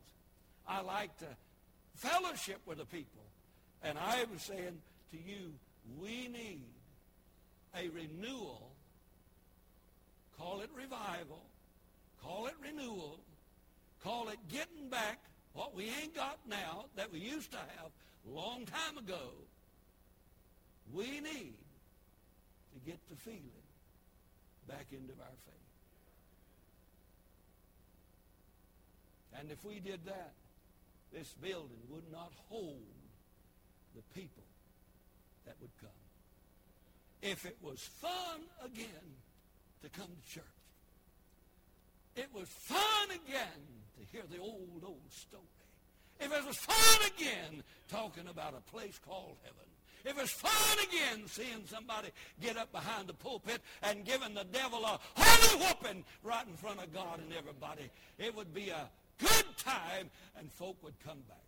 I 0.66 0.80
like 0.80 1.14
to 1.18 1.26
fellowship 1.96 2.60
with 2.64 2.78
the 2.78 2.86
people. 2.86 3.26
And 3.82 3.98
I 3.98 4.24
was 4.32 4.40
saying 4.40 4.80
to 5.10 5.18
you, 5.18 5.52
we 6.00 6.28
need 6.28 6.64
a 7.76 7.90
renewal. 7.90 8.70
Call 10.38 10.62
it 10.62 10.70
revival. 10.74 11.42
Call 12.22 12.46
it 12.46 12.54
renewal. 12.62 13.20
Call 14.02 14.30
it 14.30 14.38
getting 14.48 14.88
back 14.88 15.18
what 15.56 15.74
we 15.74 15.84
ain't 15.84 16.14
got 16.14 16.38
now 16.48 16.84
that 16.96 17.10
we 17.10 17.18
used 17.18 17.50
to 17.50 17.56
have 17.56 17.90
a 18.28 18.30
long 18.30 18.66
time 18.66 18.98
ago. 18.98 19.32
We 20.92 21.20
need 21.20 21.54
to 22.74 22.80
get 22.84 22.98
the 23.08 23.16
feeling 23.16 23.40
back 24.68 24.86
into 24.92 25.14
our 25.18 25.36
faith. 25.46 25.54
And 29.40 29.50
if 29.50 29.64
we 29.64 29.80
did 29.80 30.04
that, 30.04 30.32
this 31.12 31.34
building 31.42 31.80
would 31.88 32.12
not 32.12 32.32
hold 32.48 32.76
the 33.94 34.02
people 34.14 34.44
that 35.46 35.54
would 35.62 35.70
come. 35.80 35.88
If 37.22 37.46
it 37.46 37.56
was 37.62 37.80
fun 37.80 38.42
again 38.62 39.16
to 39.82 39.88
come 39.88 40.08
to 40.08 40.32
church, 40.34 40.55
it 42.16 42.28
was 42.34 42.48
fun 42.48 43.10
again 43.10 43.62
to 43.98 44.04
hear 44.10 44.22
the 44.30 44.38
old, 44.38 44.82
old 44.84 45.10
story. 45.10 45.42
If 46.18 46.32
it 46.32 46.46
was 46.46 46.56
fun 46.56 47.10
again 47.14 47.62
talking 47.90 48.26
about 48.28 48.54
a 48.54 48.70
place 48.70 48.98
called 49.06 49.36
heaven. 49.42 49.66
If 50.04 50.18
it's 50.20 50.30
fun 50.30 50.78
again 50.88 51.26
seeing 51.26 51.66
somebody 51.66 52.08
get 52.40 52.56
up 52.56 52.70
behind 52.72 53.08
the 53.08 53.12
pulpit 53.12 53.60
and 53.82 54.04
giving 54.04 54.34
the 54.34 54.44
devil 54.44 54.84
a 54.84 54.98
holy 55.14 55.64
whooping 55.64 56.04
right 56.22 56.46
in 56.46 56.54
front 56.54 56.82
of 56.82 56.94
God 56.94 57.18
and 57.18 57.32
everybody, 57.36 57.90
it 58.18 58.34
would 58.34 58.54
be 58.54 58.70
a 58.70 58.88
good 59.18 59.44
time 59.58 60.08
and 60.38 60.50
folk 60.52 60.76
would 60.82 60.98
come 61.04 61.18
back. 61.28 61.38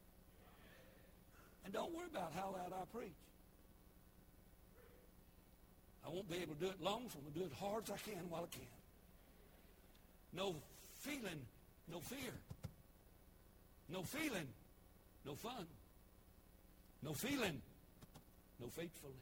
And 1.65 1.73
don't 1.73 1.95
worry 1.95 2.07
about 2.11 2.33
how 2.35 2.55
loud 2.57 2.73
I 2.73 2.85
preach. 2.97 3.13
I 6.05 6.11
won't 6.11 6.29
be 6.31 6.39
able 6.39 6.55
to 6.55 6.61
do 6.61 6.67
it 6.67 6.83
long, 6.83 7.05
so 7.11 7.19
I'm 7.19 7.23
going 7.25 7.35
to 7.35 7.39
do 7.41 7.45
it 7.47 7.53
hard 7.61 7.85
as 7.85 7.91
I 7.91 8.11
can 8.11 8.29
while 8.29 8.49
I 8.51 8.57
can. 8.57 8.78
No 10.33 10.57
feeling, 11.01 11.41
no 11.91 12.01
fear. 12.01 12.33
No 13.89 14.03
feeling, 14.03 14.47
no 15.25 15.35
fun. 15.35 15.67
No 17.03 17.13
feeling, 17.13 17.61
no 18.61 18.67
faithfulness. 18.67 19.17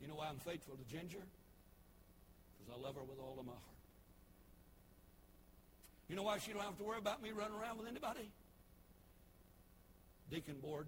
You 0.00 0.08
know 0.08 0.14
why 0.14 0.28
I'm 0.28 0.38
faithful 0.38 0.76
to 0.76 0.94
Ginger? 0.94 1.18
Because 1.18 2.78
I 2.78 2.86
love 2.86 2.94
her 2.94 3.02
with 3.02 3.18
all 3.18 3.36
of 3.38 3.44
my 3.44 3.52
heart. 3.52 3.62
You 6.08 6.16
know 6.16 6.22
why 6.22 6.38
she 6.38 6.52
don't 6.52 6.62
have 6.62 6.78
to 6.78 6.84
worry 6.84 6.98
about 6.98 7.22
me 7.22 7.30
running 7.32 7.58
around 7.60 7.78
with 7.78 7.88
anybody? 7.88 8.30
Deacon 10.30 10.56
Borden 10.62 10.86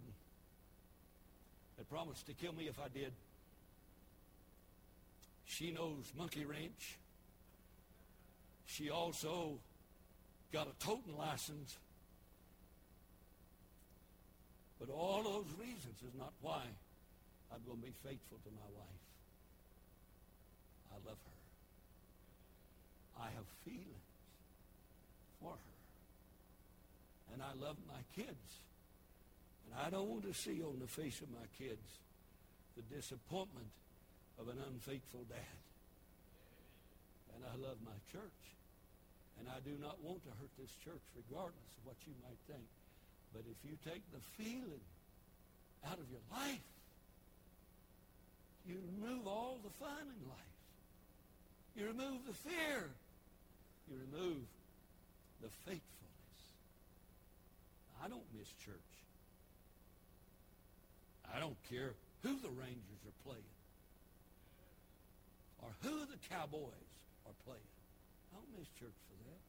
had 1.77 1.89
promised 1.91 2.27
to 2.27 2.35
kill 2.35 2.53
me 2.53 2.69
if 2.69 2.79
I 2.79 2.89
did. 2.89 3.13
She 5.45 5.71
knows 5.73 6.13
Monkey 6.17 6.45
Wrench. 6.45 6.99
She 8.71 8.89
also 8.89 9.59
got 10.53 10.69
a 10.69 10.85
toting 10.85 11.17
license. 11.19 11.77
But 14.79 14.89
all 14.91 15.23
those 15.25 15.47
reasons 15.59 15.97
is 16.07 16.15
not 16.17 16.33
why 16.41 16.63
I'm 17.53 17.61
going 17.67 17.81
to 17.81 17.87
be 17.87 17.93
faithful 18.05 18.39
to 18.45 18.51
my 18.51 18.71
wife. 18.79 19.03
I 20.93 21.09
love 21.09 21.19
her. 21.19 21.41
I 23.23 23.27
have 23.35 23.45
feelings 23.65 24.15
for 25.43 25.51
her. 25.51 27.35
And 27.35 27.43
I 27.43 27.53
love 27.61 27.77
my 27.89 28.01
kids. 28.15 28.61
And 29.67 29.75
I 29.85 29.91
don't 29.91 30.09
want 30.09 30.23
to 30.33 30.35
see 30.35 30.63
on 30.63 30.79
the 30.81 30.87
face 30.87 31.21
of 31.21 31.29
my 31.31 31.47
kids 31.59 31.99
the 32.77 32.83
disappointment 32.95 33.71
of 34.39 34.49
an 34.49 34.59
unfaithful 34.73 35.25
dad. 35.29 35.59
And 37.35 37.45
I 37.45 37.69
love 37.69 37.77
my 37.85 37.99
church. 38.13 38.60
And 39.41 39.49
I 39.49 39.59
do 39.65 39.73
not 39.81 39.97
want 40.05 40.21
to 40.29 40.33
hurt 40.37 40.53
this 40.61 40.71
church 40.85 41.01
regardless 41.17 41.73
of 41.81 41.89
what 41.89 41.97
you 42.05 42.13
might 42.21 42.37
think. 42.45 42.69
But 43.33 43.49
if 43.49 43.57
you 43.65 43.73
take 43.89 44.05
the 44.13 44.21
feeling 44.37 44.85
out 45.89 45.97
of 45.97 46.05
your 46.13 46.21
life, 46.29 46.69
you 48.69 48.77
remove 49.01 49.27
all 49.27 49.59
the 49.65 49.73
fun 49.81 50.05
in 50.05 50.23
life. 50.29 50.57
You 51.75 51.87
remove 51.89 52.21
the 52.27 52.35
fear. 52.35 52.91
You 53.89 53.97
remove 54.13 54.45
the 55.41 55.49
faithfulness. 55.65 56.41
I 58.05 58.09
don't 58.09 58.29
miss 58.37 58.49
church. 58.65 58.93
I 61.35 61.41
don't 61.41 61.57
care 61.71 61.95
who 62.23 62.37
the 62.37 62.51
Rangers 62.51 63.03
are 63.07 63.19
playing 63.25 63.55
or 65.63 65.71
who 65.83 66.01
the 66.07 66.19
Cowboys 66.29 66.91
are 67.27 67.37
playing. 67.47 67.70
I 68.31 68.39
don't 68.39 68.53
miss 68.59 68.69
church 68.79 68.97
for 69.11 69.17
that. 69.27 69.43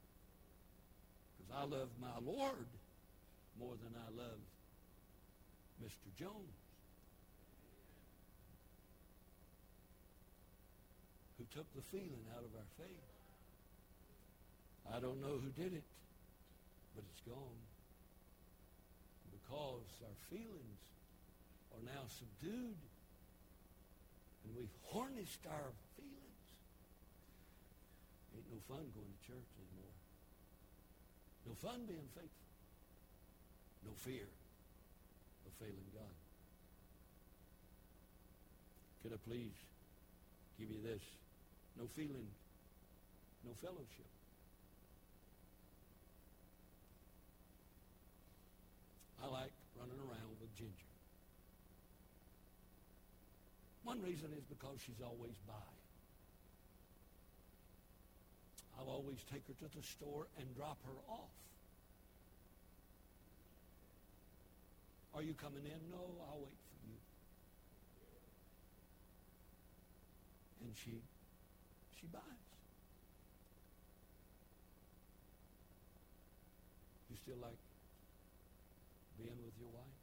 Because 1.37 1.51
I 1.53 1.63
love 1.69 1.89
my 2.01 2.17
Lord 2.25 2.67
more 3.59 3.77
than 3.77 3.93
I 3.93 4.09
love 4.17 4.41
Mr. 5.83 6.09
Jones. 6.17 6.57
Who 11.37 11.45
took 11.53 11.65
the 11.75 11.81
feeling 11.89 12.25
out 12.35 12.43
of 12.43 12.51
our 12.53 12.69
faith. 12.77 13.09
I 14.93 14.99
don't 14.99 15.21
know 15.21 15.39
who 15.39 15.49
did 15.55 15.73
it, 15.73 15.83
but 16.95 17.03
it's 17.09 17.21
gone. 17.21 17.61
Because 19.31 19.89
our 20.03 20.17
feelings 20.29 20.81
are 21.73 21.83
now 21.85 22.03
subdued 22.07 22.77
and 24.43 24.55
we've 24.57 24.75
harnessed 24.91 25.45
our 25.47 25.71
feelings. 25.95 26.20
Ain't 28.35 28.47
no 28.51 28.59
fun 28.67 28.87
going 28.95 29.11
to 29.11 29.21
church 29.27 29.51
anymore. 29.59 29.95
No 31.47 31.53
fun 31.55 31.85
being 31.87 32.07
faithful. 32.15 32.49
No 33.85 33.91
fear 33.97 34.29
of 35.45 35.51
failing 35.59 35.89
God. 35.93 36.15
Could 39.03 39.13
I 39.13 39.19
please 39.27 39.57
give 40.59 40.69
you 40.69 40.81
this? 40.83 41.01
No 41.79 41.87
feeling, 41.95 42.27
no 43.43 43.51
fellowship. 43.61 44.11
I 49.23 49.27
like 49.27 49.51
running 49.77 49.97
around 49.97 50.37
with 50.39 50.53
Ginger. 50.55 50.91
One 53.83 54.01
reason 54.01 54.29
is 54.37 54.43
because 54.45 54.77
she's 54.85 55.01
always 55.01 55.37
by. 55.47 55.70
I'll 58.81 58.89
always 58.89 59.21
take 59.31 59.45
her 59.45 59.53
to 59.53 59.77
the 59.77 59.83
store 59.83 60.25
and 60.39 60.55
drop 60.57 60.77
her 60.85 60.97
off. 61.13 61.29
Are 65.13 65.21
you 65.21 65.33
coming 65.37 65.61
in? 65.65 65.77
No, 65.91 66.01
I'll 66.25 66.41
wait 66.41 66.57
for 66.65 66.81
you. 66.89 66.97
And 70.65 70.73
she 70.73 70.97
she 71.99 72.07
buys. 72.07 72.23
You 77.11 77.17
still 77.21 77.37
like 77.37 77.59
being 79.21 79.37
with 79.45 79.53
your 79.61 79.69
wife? 79.77 79.99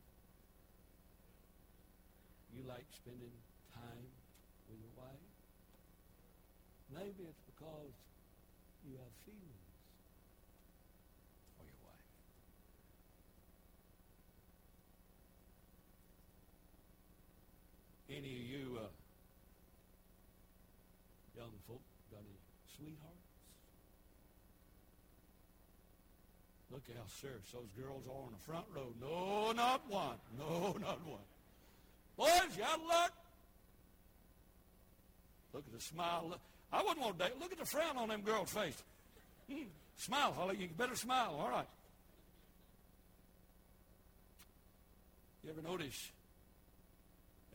You 2.55 2.63
like 2.69 2.87
spending 2.95 3.35
time 3.75 4.07
with 4.71 4.79
your 4.79 4.95
wife? 5.03 5.27
Maybe 6.95 7.27
it's 7.27 7.43
because 7.51 7.91
you 8.89 8.97
have 8.97 9.13
feelings 9.29 9.69
for 11.57 11.65
your 11.69 11.81
wife. 11.85 12.09
Any 18.09 18.33
of 18.33 18.45
you 18.49 18.79
uh, 18.81 18.89
young 21.37 21.53
folk 21.69 21.85
got 22.11 22.21
any 22.21 22.41
sweethearts? 22.77 23.29
Look 26.73 26.83
how 26.97 27.05
serious 27.21 27.51
those 27.53 27.73
girls 27.77 28.05
are 28.09 28.25
on 28.25 28.33
the 28.33 28.45
front 28.45 28.65
row. 28.75 28.93
No, 29.01 29.53
not 29.53 29.83
one. 29.91 30.17
No, 30.39 30.77
not 30.81 31.01
one. 31.05 31.29
Boys, 32.17 32.57
you 32.57 32.65
out 32.65 32.81
of 32.81 32.87
luck? 32.87 33.13
Look 35.53 35.65
at 35.67 35.73
the 35.79 35.85
smile. 35.85 36.39
I 36.73 36.83
wouldn't 36.83 37.01
want 37.01 37.19
to 37.19 37.25
date. 37.25 37.35
Look 37.41 37.53
at 37.53 37.59
the 37.59 37.65
frown 37.65 37.97
on 37.97 38.09
them 38.09 38.23
girls' 38.23 38.51
face. 38.51 38.83
Mm. 39.51 39.67
Smile, 39.97 40.33
Holly. 40.33 40.57
You 40.59 40.69
better 40.77 40.97
smile. 40.97 41.37
All 41.41 41.51
right. 41.51 41.69
You 45.43 45.51
ever 45.51 45.63
notice 45.63 46.11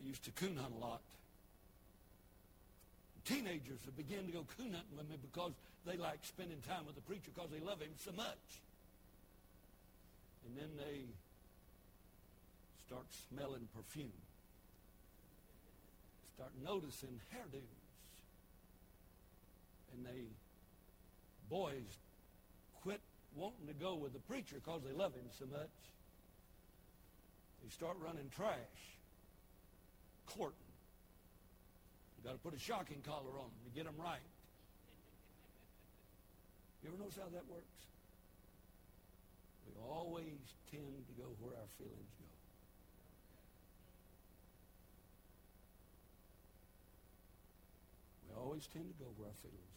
I 0.01 0.07
used 0.07 0.23
to 0.23 0.31
coon 0.31 0.57
hunt 0.57 0.73
a 0.75 0.79
lot. 0.83 1.01
Teenagers 3.25 3.79
have 3.85 3.95
begun 3.95 4.25
to 4.25 4.31
go 4.31 4.45
coon 4.57 4.73
hunting 4.73 4.97
with 4.97 5.09
me 5.09 5.15
because 5.21 5.51
they 5.85 5.95
like 5.95 6.19
spending 6.23 6.59
time 6.67 6.85
with 6.85 6.95
the 6.95 7.01
preacher 7.01 7.31
because 7.33 7.49
they 7.51 7.59
love 7.59 7.79
him 7.79 7.93
so 8.03 8.11
much. 8.11 8.59
And 10.45 10.57
then 10.57 10.69
they 10.75 11.05
start 12.87 13.05
smelling 13.29 13.67
perfume. 13.75 14.11
Start 16.35 16.51
noticing 16.65 17.19
hairdos. 17.31 17.82
And 19.93 20.05
they, 20.05 20.25
boys, 21.49 21.97
quit 22.81 22.99
wanting 23.35 23.67
to 23.67 23.73
go 23.73 23.95
with 23.95 24.13
the 24.13 24.19
preacher 24.19 24.55
because 24.63 24.81
they 24.83 24.93
love 24.93 25.13
him 25.13 25.25
so 25.37 25.45
much. 25.45 25.69
They 27.63 27.69
start 27.69 27.97
running 28.03 28.29
trash, 28.35 28.57
courting. 30.27 30.57
You 32.17 32.29
got 32.29 32.33
to 32.33 32.39
put 32.39 32.55
a 32.55 32.59
shocking 32.59 33.01
collar 33.05 33.39
on 33.39 33.47
them 33.51 33.63
to 33.65 33.71
get 33.75 33.85
them 33.85 33.95
right. 33.97 34.19
You 36.83 36.89
ever 36.89 36.99
notice 36.99 37.15
how 37.15 37.29
that 37.31 37.47
works? 37.49 37.83
We 39.65 39.71
always 39.87 40.43
tend 40.69 41.07
to 41.07 41.13
go 41.15 41.29
where 41.39 41.55
our 41.55 41.71
feelings 41.77 42.13
go. 42.19 42.27
We 48.27 48.41
always 48.41 48.67
tend 48.67 48.87
to 48.87 48.97
go 48.99 49.09
where 49.15 49.29
our 49.29 49.39
feelings 49.41 49.63
go. 49.63 49.72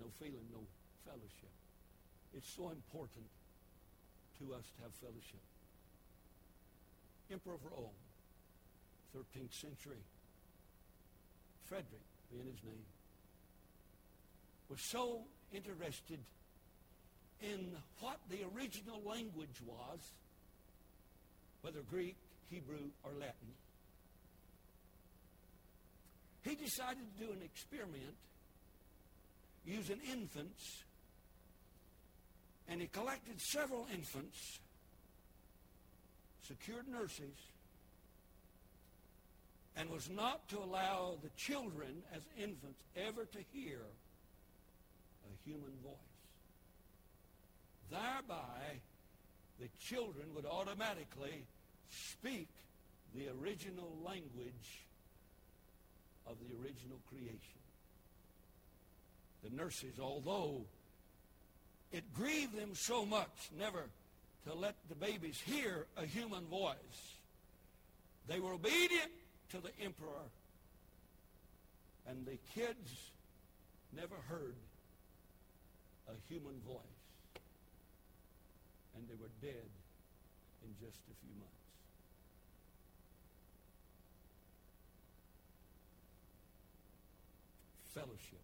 No 0.00 0.06
feeling, 0.18 0.44
no 0.52 0.60
fellowship. 1.04 1.52
It's 2.34 2.50
so 2.56 2.70
important 2.70 3.26
to 4.38 4.54
us 4.54 4.64
to 4.76 4.82
have 4.82 4.92
fellowship. 5.00 5.42
Emperor 7.30 7.54
of 7.54 7.64
Rome, 7.64 7.98
13th 9.16 9.54
century, 9.54 10.02
Frederick 11.64 12.04
being 12.30 12.46
his 12.46 12.62
name, 12.64 12.84
was 14.68 14.80
so 14.90 15.22
interested 15.52 16.18
in 17.40 17.76
what 18.00 18.18
the 18.30 18.38
original 18.56 19.00
language 19.04 19.60
was, 19.64 20.00
whether 21.62 21.80
Greek, 21.90 22.16
Hebrew, 22.50 22.90
or 23.04 23.12
Latin. 23.12 23.54
He 26.42 26.54
decided 26.54 27.04
to 27.16 27.26
do 27.26 27.32
an 27.32 27.40
experiment 27.42 28.14
using 29.66 29.98
infants, 30.10 30.84
and 32.68 32.80
he 32.80 32.86
collected 32.86 33.40
several 33.40 33.86
infants, 33.92 34.58
secured 36.46 36.88
nurses, 36.88 37.36
and 39.76 39.90
was 39.90 40.08
not 40.10 40.46
to 40.48 40.58
allow 40.58 41.16
the 41.22 41.30
children 41.36 42.02
as 42.14 42.22
infants 42.38 42.80
ever 42.96 43.24
to 43.24 43.38
hear 43.52 43.80
a 45.24 45.48
human 45.48 45.72
voice. 45.82 45.94
Thereby, 47.90 48.80
the 49.60 49.68
children 49.80 50.26
would 50.34 50.46
automatically 50.46 51.44
speak 51.90 52.48
the 53.14 53.28
original 53.40 53.96
language 54.04 54.84
of 56.26 56.36
the 56.40 56.54
original 56.56 56.98
creation. 57.08 57.63
The 59.44 59.54
nurses, 59.54 60.00
although 60.00 60.64
it 61.92 62.14
grieved 62.14 62.58
them 62.58 62.74
so 62.74 63.04
much 63.04 63.50
never 63.58 63.84
to 64.46 64.54
let 64.54 64.74
the 64.88 64.94
babies 64.94 65.40
hear 65.44 65.86
a 65.98 66.06
human 66.06 66.46
voice, 66.46 67.16
they 68.26 68.40
were 68.40 68.54
obedient 68.54 69.12
to 69.50 69.58
the 69.60 69.70
emperor, 69.84 70.30
and 72.08 72.24
the 72.24 72.38
kids 72.54 73.10
never 73.94 74.16
heard 74.28 74.56
a 76.08 76.32
human 76.32 76.58
voice. 76.66 76.80
And 78.96 79.06
they 79.08 79.14
were 79.20 79.30
dead 79.42 79.68
in 80.62 80.74
just 80.80 81.00
a 81.10 81.14
few 81.20 81.34
months. 81.38 81.52
Fellowship 87.94 88.43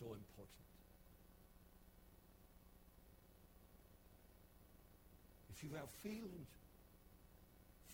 so 0.00 0.06
important. 0.16 0.64
If 5.52 5.60
you 5.60 5.76
have 5.76 5.92
feelings 6.00 6.48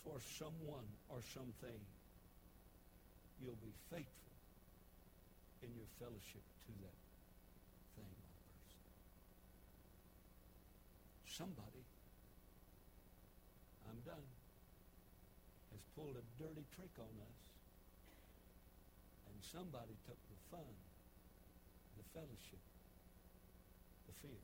for 0.07 0.23
someone 0.39 0.87
or 1.11 1.19
something, 1.35 1.83
you'll 3.43 3.59
be 3.59 3.75
faithful 3.91 4.35
in 5.67 5.75
your 5.75 5.91
fellowship 5.99 6.47
to 6.47 6.73
that 6.87 6.99
thing 7.99 8.07
or 8.07 8.31
person. 8.55 8.87
Somebody, 11.27 11.83
I'm 13.91 13.99
done, 14.07 14.31
has 15.75 15.83
pulled 15.99 16.15
a 16.15 16.23
dirty 16.39 16.63
trick 16.79 16.95
on 17.03 17.11
us, 17.19 17.41
and 19.27 19.37
somebody 19.43 19.99
took 20.07 20.23
the 20.31 20.39
fun, 20.55 20.86
fellowship, 22.17 22.65
the 24.09 24.15
fear 24.25 24.41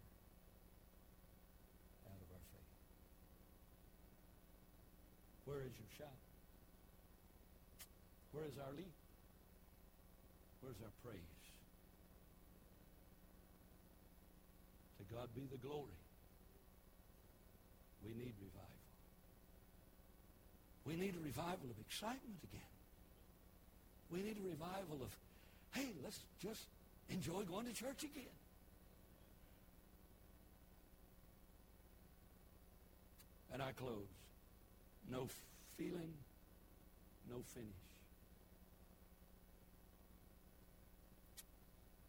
out 2.05 2.21
of 2.21 2.29
our 2.29 2.45
faith. 2.53 2.77
Where 5.49 5.65
is 5.65 5.73
your 5.81 5.89
shout? 5.97 6.21
Where 8.37 8.45
is 8.45 8.61
our 8.61 8.73
lead? 8.77 8.93
Where's 10.61 10.77
our 10.85 10.93
praise? 11.01 11.41
To 15.01 15.05
God 15.09 15.33
be 15.33 15.49
the 15.49 15.57
glory. 15.57 15.97
We 18.05 18.13
need 18.13 18.37
revival. 18.37 18.85
We 20.85 21.01
need 21.01 21.17
a 21.17 21.25
revival 21.25 21.73
of 21.73 21.81
excitement 21.81 22.37
again. 22.45 22.73
We 24.13 24.21
need 24.21 24.37
a 24.37 24.45
revival 24.45 25.01
of, 25.01 25.09
hey, 25.73 25.89
let's 26.05 26.21
just 26.43 26.69
enjoy 27.11 27.43
going 27.43 27.67
to 27.67 27.73
church 27.73 28.03
again. 28.03 28.25
And 33.53 33.63
I 33.63 33.73
close. 33.73 34.09
No 35.11 35.29
feeling, 35.77 36.15
no 37.31 37.37
finish. 37.55 37.69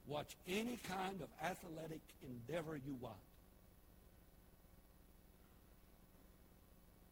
Watch 0.07 0.35
any 0.47 0.79
kind 0.87 1.21
of 1.21 1.27
athletic 1.41 2.01
endeavor 2.27 2.75
you 2.75 2.95
want. 3.01 3.15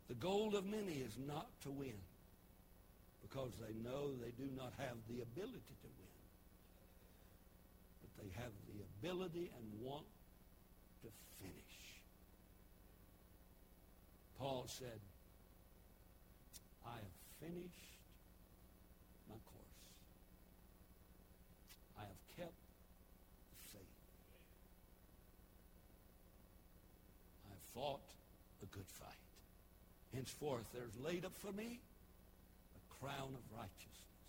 The 0.10 0.16
goal 0.16 0.56
of 0.58 0.66
many 0.66 0.94
is 0.94 1.18
not 1.26 1.48
to 1.64 1.72
win 1.72 1.96
because 3.22 3.52
they 3.62 3.74
know 3.82 4.12
they 4.22 4.32
do 4.32 4.50
not 4.58 4.74
have 4.78 4.98
the 5.08 5.22
ability 5.22 5.76
to 5.82 5.88
win. 5.98 6.01
They 8.22 8.30
have 8.42 8.52
the 8.68 8.84
ability 9.00 9.52
and 9.58 9.66
want 9.82 10.06
to 11.02 11.08
finish. 11.42 12.02
Paul 14.38 14.66
said, 14.68 15.00
I 16.86 16.96
have 16.96 17.18
finished 17.40 17.98
my 19.28 19.36
course. 19.46 19.82
I 21.98 22.02
have 22.02 22.38
kept 22.38 22.54
the 22.54 23.78
faith. 23.78 24.02
I 27.46 27.50
have 27.50 27.66
fought 27.74 28.02
a 28.62 28.66
good 28.68 28.88
fight. 28.88 29.08
Henceforth 30.14 30.66
there's 30.74 30.98
laid 31.04 31.26
up 31.26 31.36
for 31.38 31.52
me 31.52 31.80
a 32.76 33.04
crown 33.04 33.34
of 33.34 33.58
righteousness, 33.58 34.22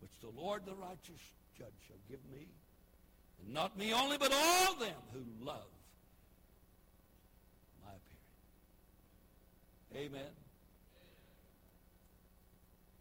which 0.00 0.12
the 0.20 0.40
Lord 0.40 0.64
the 0.64 0.74
righteous 0.74 1.20
judge 1.58 1.76
shall 1.86 2.00
give 2.08 2.20
me, 2.30 2.48
and 3.40 3.54
not 3.54 3.76
me 3.78 3.92
only, 3.92 4.18
but 4.18 4.32
all 4.32 4.74
them 4.74 4.94
who 5.12 5.20
love 5.44 5.70
my 7.84 7.92
appearing. 9.92 10.08
Amen. 10.12 10.32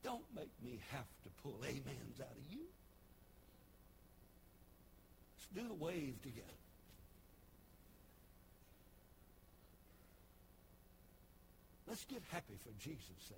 Don't 0.03 0.23
make 0.35 0.51
me 0.63 0.79
have 0.91 1.05
to 1.23 1.29
pull 1.43 1.57
amens 1.63 2.19
out 2.19 2.31
of 2.31 2.51
you. 2.51 2.65
Let's 5.37 5.47
do 5.53 5.67
the 5.67 5.83
wave 5.83 6.21
together. 6.21 6.47
Let's 11.87 12.05
get 12.05 12.23
happy 12.31 12.57
for 12.63 12.71
Jesus' 12.79 13.03
sake. 13.27 13.37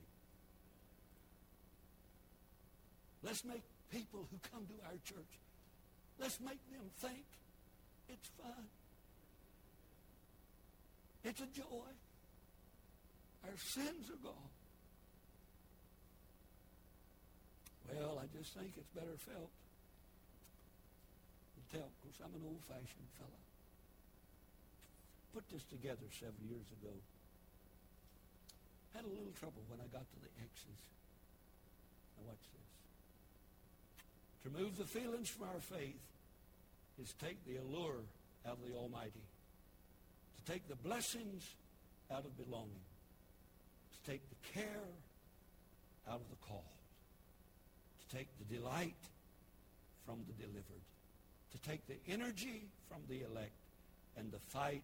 Let's 3.23 3.43
make 3.43 3.63
people 3.89 4.27
who 4.29 4.37
come 4.51 4.67
to 4.67 4.73
our 4.85 4.97
church, 5.03 5.39
let's 6.19 6.39
make 6.39 6.59
them 6.71 6.89
think 6.99 7.25
it's 8.09 8.29
fun. 8.41 8.65
It's 11.23 11.41
a 11.41 11.47
joy. 11.47 11.89
Our 13.45 13.57
sins 13.57 14.09
are 14.09 14.21
gone. 14.23 14.53
Well, 17.91 18.21
I 18.21 18.25
just 18.37 18.53
think 18.53 18.71
it's 18.77 18.89
better 18.95 19.17
felt. 19.17 19.51
Tell, 21.73 21.89
because 22.05 22.21
I'm 22.21 22.29
an 22.37 22.45
old-fashioned 22.45 23.09
fellow. 23.17 23.41
put 25.33 25.41
this 25.49 25.65
together 25.73 26.05
several 26.13 26.45
years 26.45 26.69
ago. 26.77 26.93
Had 28.93 29.05
a 29.05 29.09
little 29.09 29.33
trouble 29.41 29.65
when 29.65 29.81
I 29.81 29.89
got 29.89 30.05
to 30.05 30.17
the 30.21 30.29
X's. 30.37 30.81
Now 32.13 32.29
watch. 32.29 32.52
To 34.43 34.49
remove 34.49 34.77
the 34.77 34.85
feelings 34.85 35.29
from 35.29 35.47
our 35.47 35.59
faith 35.59 35.99
is 37.01 37.13
take 37.13 37.43
the 37.45 37.57
allure 37.57 38.03
out 38.45 38.57
of 38.61 38.67
the 38.67 38.75
Almighty. 38.75 39.23
To 40.35 40.51
take 40.51 40.67
the 40.67 40.75
blessings 40.75 41.55
out 42.11 42.25
of 42.25 42.37
belonging. 42.37 42.83
To 43.93 44.11
take 44.11 44.21
the 44.29 44.59
care 44.59 44.89
out 46.09 46.19
of 46.19 46.29
the 46.29 46.47
call. 46.47 46.65
To 48.01 48.17
take 48.17 48.27
the 48.37 48.55
delight 48.55 48.95
from 50.05 50.19
the 50.27 50.33
delivered. 50.33 50.83
To 51.53 51.69
take 51.69 51.87
the 51.87 51.95
energy 52.11 52.63
from 52.89 52.99
the 53.07 53.21
elect 53.21 53.51
and 54.17 54.31
the 54.31 54.39
fight 54.39 54.83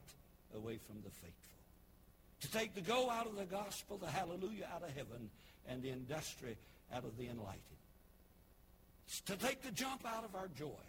away 0.55 0.77
from 0.77 1.01
the 1.03 1.09
faithful. 1.09 1.33
To 2.41 2.51
take 2.51 2.73
the 2.73 2.81
go 2.81 3.09
out 3.09 3.27
of 3.27 3.35
the 3.35 3.43
gospel, 3.43 3.97
the 3.97 4.07
hallelujah 4.07 4.67
out 4.73 4.83
of 4.83 4.95
heaven, 4.95 5.29
and 5.67 5.83
the 5.83 5.89
industry 5.89 6.55
out 6.93 7.03
of 7.03 7.17
the 7.17 7.27
enlightened. 7.27 7.63
To 9.25 9.35
take 9.35 9.61
the 9.61 9.71
jump 9.71 10.05
out 10.05 10.23
of 10.23 10.35
our 10.35 10.47
joy, 10.57 10.85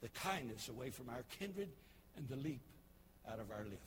the 0.00 0.08
kindness 0.08 0.68
away 0.68 0.90
from 0.90 1.08
our 1.08 1.22
kindred, 1.38 1.68
and 2.16 2.28
the 2.28 2.36
leap 2.36 2.60
out 3.30 3.38
of 3.38 3.50
our 3.50 3.64
lift. 3.64 3.82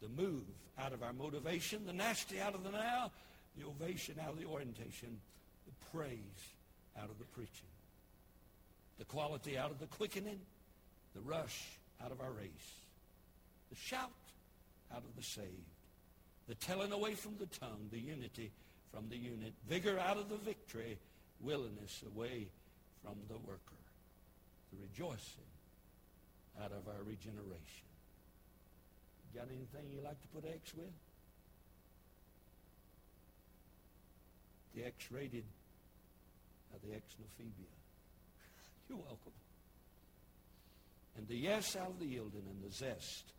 The 0.00 0.08
move 0.08 0.44
out 0.78 0.92
of 0.92 1.02
our 1.02 1.12
motivation, 1.12 1.84
the 1.86 1.92
nasty 1.92 2.40
out 2.40 2.54
of 2.54 2.62
the 2.62 2.70
now, 2.70 3.10
the 3.58 3.66
ovation 3.66 4.16
out 4.22 4.32
of 4.32 4.38
the 4.38 4.46
orientation, 4.46 5.18
the 5.66 5.72
praise 5.90 6.18
out 7.00 7.10
of 7.10 7.18
the 7.18 7.24
preaching. 7.24 7.68
The 8.98 9.04
quality 9.04 9.58
out 9.58 9.70
of 9.70 9.80
the 9.80 9.86
quickening, 9.86 10.40
the 11.14 11.20
rush 11.20 11.64
out 12.04 12.12
of 12.12 12.20
our 12.20 12.30
race. 12.30 12.74
The 13.70 13.76
shout 13.76 14.10
out 14.94 15.02
of 15.02 15.16
the 15.16 15.22
saved. 15.22 15.48
The 16.48 16.54
telling 16.54 16.92
away 16.92 17.14
from 17.14 17.34
the 17.38 17.46
tongue, 17.46 17.88
the 17.90 17.98
unity 17.98 18.52
from 18.92 19.08
the 19.08 19.16
unit. 19.16 19.52
Vigor 19.68 19.98
out 19.98 20.16
of 20.16 20.28
the 20.28 20.36
victory, 20.36 20.98
willingness 21.40 22.02
away 22.06 22.48
from 23.02 23.16
the 23.28 23.38
worker. 23.38 23.82
The 24.72 24.78
rejoicing 24.82 25.50
out 26.62 26.72
of 26.72 26.88
our 26.88 27.02
regeneration. 27.04 27.86
Got 29.34 29.48
anything 29.48 29.92
you 29.94 30.00
like 30.02 30.20
to 30.22 30.28
put 30.28 30.44
X 30.44 30.74
with? 30.74 30.92
The 34.74 34.84
X-rated, 34.84 35.44
uh, 36.72 36.78
the 36.86 36.94
X-nophobia. 36.94 37.72
You're 38.88 38.98
welcome. 38.98 39.32
And 41.16 41.28
the 41.28 41.36
yes 41.36 41.76
out 41.76 41.88
of 41.88 41.98
the 41.98 42.06
yielding 42.06 42.44
and 42.48 42.62
the 42.62 42.74
zest 42.74 43.32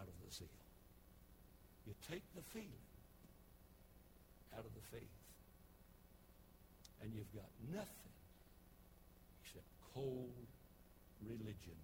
out 0.00 0.06
of 0.06 0.14
the 0.26 0.34
zeal. 0.34 0.48
You 1.86 1.94
take 2.10 2.22
the 2.34 2.42
feeling 2.42 2.86
out 4.56 4.64
of 4.64 4.74
the 4.74 4.96
faith. 4.96 5.19
And 7.02 7.12
you've 7.14 7.32
got 7.34 7.48
nothing 7.72 8.16
except 9.42 9.66
cold 9.94 10.46
religion 11.26 11.78